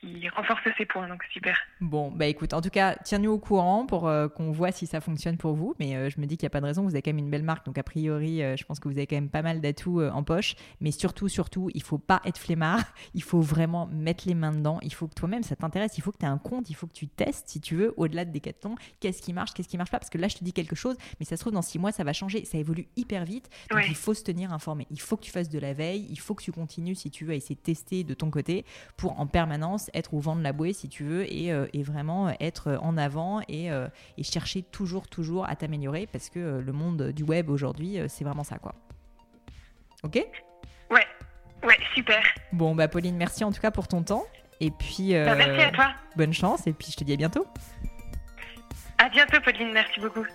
qui, 0.00 0.28
renforce 0.28 0.62
ses 0.76 0.86
points, 0.86 1.08
donc 1.08 1.22
super. 1.32 1.56
Bon, 1.80 2.10
bah 2.10 2.26
écoute, 2.26 2.52
en 2.52 2.60
tout 2.60 2.70
cas, 2.70 2.96
tiens-nous 3.04 3.30
au 3.30 3.38
courant 3.38 3.86
pour 3.86 4.08
euh, 4.08 4.28
qu'on 4.28 4.50
voit 4.50 4.72
si 4.72 4.86
ça 4.86 5.00
fonctionne 5.00 5.36
pour 5.36 5.54
vous. 5.54 5.74
Mais 5.78 5.94
euh, 5.94 6.10
je 6.10 6.20
me 6.20 6.26
dis 6.26 6.36
qu'il 6.36 6.44
n'y 6.44 6.48
a 6.48 6.50
pas 6.50 6.60
de 6.60 6.66
raison, 6.66 6.82
vous 6.82 6.90
avez 6.90 7.02
quand 7.02 7.10
même 7.10 7.18
une 7.18 7.30
belle 7.30 7.42
marque, 7.42 7.64
donc 7.66 7.78
a 7.78 7.82
priori, 7.82 8.42
euh, 8.42 8.56
je 8.56 8.64
pense 8.64 8.80
que 8.80 8.88
vous 8.88 8.96
avez 8.96 9.06
quand 9.06 9.16
même 9.16 9.30
pas 9.30 9.42
mal 9.42 9.60
d'atouts 9.60 10.02
en 10.02 10.22
poche. 10.22 10.56
Mais 10.80 10.90
surtout, 10.90 11.28
surtout, 11.28 11.70
il 11.74 11.82
faut 11.82 11.98
pas 11.98 12.20
être 12.24 12.38
flemmard, 12.38 12.82
il 13.14 13.22
faut 13.22 13.40
vraiment 13.40 13.86
mettre 13.86 14.24
les 14.26 14.34
mains 14.34 14.52
dedans, 14.52 14.78
il 14.82 14.92
faut 14.92 15.06
que 15.08 15.14
toi-même 15.14 15.42
ça 15.42 15.56
t'intéresse, 15.56 15.96
il 15.98 16.02
faut 16.02 16.12
que 16.12 16.18
tu 16.18 16.24
aies 16.24 16.28
un 16.28 16.38
compte, 16.38 16.70
il 16.70 16.74
faut 16.74 16.86
que 16.86 16.92
tu 16.92 17.08
testes, 17.08 17.48
si 17.48 17.60
tu 17.60 17.76
veux, 17.76 17.94
au-delà 17.96 18.24
de 18.24 18.32
Decathlon, 18.32 18.74
qu'est-ce 19.00 19.22
qui 19.22 19.32
marche, 19.32 19.52
qu'est-ce 19.54 19.68
qui 19.68 19.76
marche 19.76 19.90
pas. 19.90 19.98
Parce 19.98 20.10
que 20.10 20.18
là, 20.18 20.28
je 20.28 20.36
te 20.36 20.44
dis 20.44 20.52
quelque 20.52 20.76
chose, 20.76 20.96
mais 21.20 21.26
ça 21.26 21.36
se 21.36 21.40
trouve, 21.40 21.52
dans 21.52 21.62
six 21.62 21.78
mois, 21.78 21.92
ça 21.92 22.04
va 22.04 22.12
changer, 22.12 22.44
ça 22.44 22.58
évolue 22.58 22.88
hyper 22.96 23.24
vite. 23.24 23.48
Donc 23.70 23.80
il 23.88 23.94
faut 23.94 24.14
se 24.14 24.22
tenir 24.22 24.52
informé, 24.52 24.86
il 24.90 25.00
faut 25.00 25.16
que 25.16 25.24
tu 25.24 25.30
fasses 25.30 25.48
de 25.48 25.58
la 25.58 25.72
veille, 25.72 26.06
il 26.10 26.18
faut 26.18 26.34
que 26.34 26.42
tu 26.42 26.52
continues, 26.52 26.94
si 26.94 27.10
tu 27.10 27.24
veux, 27.24 27.32
à 27.32 27.36
essayer 27.36 27.54
de 27.54 27.60
tester 27.60 28.04
de 28.04 28.14
ton 28.14 28.30
côté 28.30 28.64
pour 28.96 29.18
en 29.20 29.26
permanence 29.46 29.90
être 29.94 30.12
ouvert 30.12 30.26
vendre 30.26 30.42
la 30.42 30.52
bouée 30.52 30.72
si 30.72 30.88
tu 30.88 31.04
veux 31.04 31.32
et, 31.32 31.52
euh, 31.52 31.66
et 31.72 31.84
vraiment 31.84 32.34
être 32.40 32.80
en 32.82 32.96
avant 32.96 33.42
et, 33.48 33.70
euh, 33.70 33.86
et, 34.18 34.24
chercher 34.24 34.62
toujours 34.62 35.06
toujours 35.06 35.48
à 35.48 35.54
t'améliorer 35.54 36.08
parce 36.10 36.30
que 36.30 36.40
euh, 36.40 36.60
le 36.60 36.72
monde 36.72 37.12
du 37.12 37.22
web 37.22 37.48
aujourd'hui 37.48 37.98
c'est 38.08 38.24
vraiment 38.24 38.42
ça 38.42 38.58
quoi. 38.58 38.74
Ok? 40.02 40.16
Ouais, 40.90 41.06
ouais, 41.62 41.78
super. 41.94 42.22
Bon 42.52 42.74
bah 42.74 42.88
Pauline, 42.88 43.16
merci 43.16 43.44
en 43.44 43.52
tout 43.52 43.60
cas 43.60 43.70
pour 43.70 43.86
ton 43.86 44.02
temps 44.02 44.24
et 44.60 44.72
puis 44.72 45.12
bah, 45.12 45.36
merci 45.36 45.60
à 45.60 45.70
toi. 45.70 45.92
Bonne 46.16 46.32
chance 46.32 46.66
et 46.66 46.72
puis 46.72 46.88
je 46.90 46.96
te 46.96 47.04
dis 47.04 47.12
à 47.12 47.16
bientôt. 47.16 47.46
À 48.98 49.08
bientôt 49.08 49.40
Pauline, 49.42 49.70
merci 49.72 50.00
beaucoup. 50.00 50.26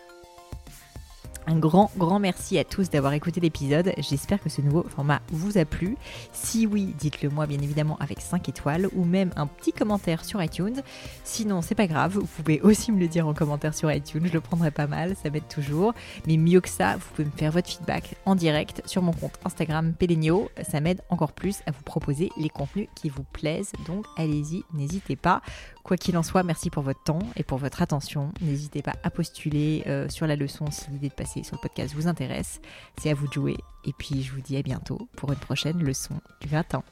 Un 1.47 1.57
grand, 1.57 1.89
grand 1.97 2.19
merci 2.19 2.59
à 2.59 2.63
tous 2.63 2.89
d'avoir 2.89 3.13
écouté 3.13 3.39
l'épisode. 3.39 3.93
J'espère 3.97 4.41
que 4.41 4.49
ce 4.49 4.61
nouveau 4.61 4.83
format 4.83 5.21
vous 5.31 5.57
a 5.57 5.65
plu. 5.65 5.97
Si 6.31 6.67
oui, 6.67 6.93
dites-le 6.99 7.29
moi 7.29 7.47
bien 7.47 7.59
évidemment 7.59 7.97
avec 7.99 8.21
5 8.21 8.47
étoiles 8.47 8.87
ou 8.95 9.05
même 9.05 9.31
un 9.35 9.47
petit 9.47 9.73
commentaire 9.73 10.23
sur 10.23 10.41
iTunes. 10.41 10.81
Sinon, 11.23 11.61
c'est 11.63 11.75
pas 11.75 11.87
grave, 11.87 12.13
vous 12.13 12.27
pouvez 12.27 12.61
aussi 12.61 12.91
me 12.91 12.99
le 12.99 13.07
dire 13.07 13.27
en 13.27 13.33
commentaire 13.33 13.73
sur 13.73 13.91
iTunes, 13.91 14.27
je 14.27 14.33
le 14.33 14.41
prendrai 14.41 14.69
pas 14.69 14.85
mal, 14.85 15.15
ça 15.21 15.31
m'aide 15.31 15.47
toujours. 15.47 15.93
Mais 16.27 16.37
mieux 16.37 16.61
que 16.61 16.69
ça, 16.69 16.97
vous 16.97 17.05
pouvez 17.15 17.25
me 17.25 17.35
faire 17.35 17.51
votre 17.51 17.69
feedback 17.69 18.15
en 18.25 18.35
direct 18.35 18.83
sur 18.85 19.01
mon 19.01 19.11
compte 19.11 19.39
Instagram 19.43 19.93
Pelenio. 19.93 20.49
Ça 20.61 20.79
m'aide 20.79 21.01
encore 21.09 21.31
plus 21.31 21.61
à 21.65 21.71
vous 21.71 21.83
proposer 21.83 22.29
les 22.37 22.49
contenus 22.49 22.87
qui 22.93 23.09
vous 23.09 23.23
plaisent. 23.23 23.71
Donc 23.87 24.05
allez-y, 24.15 24.63
n'hésitez 24.73 25.15
pas. 25.15 25.41
Quoi 25.83 25.97
qu'il 25.97 26.17
en 26.17 26.23
soit, 26.23 26.43
merci 26.43 26.69
pour 26.69 26.83
votre 26.83 27.03
temps 27.03 27.19
et 27.35 27.43
pour 27.43 27.57
votre 27.57 27.81
attention. 27.81 28.31
N'hésitez 28.41 28.81
pas 28.81 28.93
à 29.03 29.09
postuler 29.09 29.83
euh, 29.87 30.07
sur 30.09 30.27
la 30.27 30.35
leçon 30.35 30.65
si 30.69 30.89
l'idée 30.91 31.09
de 31.09 31.13
passer 31.13 31.43
sur 31.43 31.55
le 31.55 31.61
podcast 31.61 31.93
vous 31.95 32.07
intéresse. 32.07 32.61
C'est 32.97 33.09
à 33.09 33.13
vous 33.13 33.27
de 33.27 33.33
jouer. 33.33 33.57
Et 33.85 33.93
puis 33.97 34.21
je 34.21 34.31
vous 34.31 34.41
dis 34.41 34.57
à 34.57 34.61
bientôt 34.61 35.07
pour 35.15 35.31
une 35.31 35.39
prochaine 35.39 35.83
leçon 35.83 36.15
du 36.41 36.47
gratin. 36.47 36.83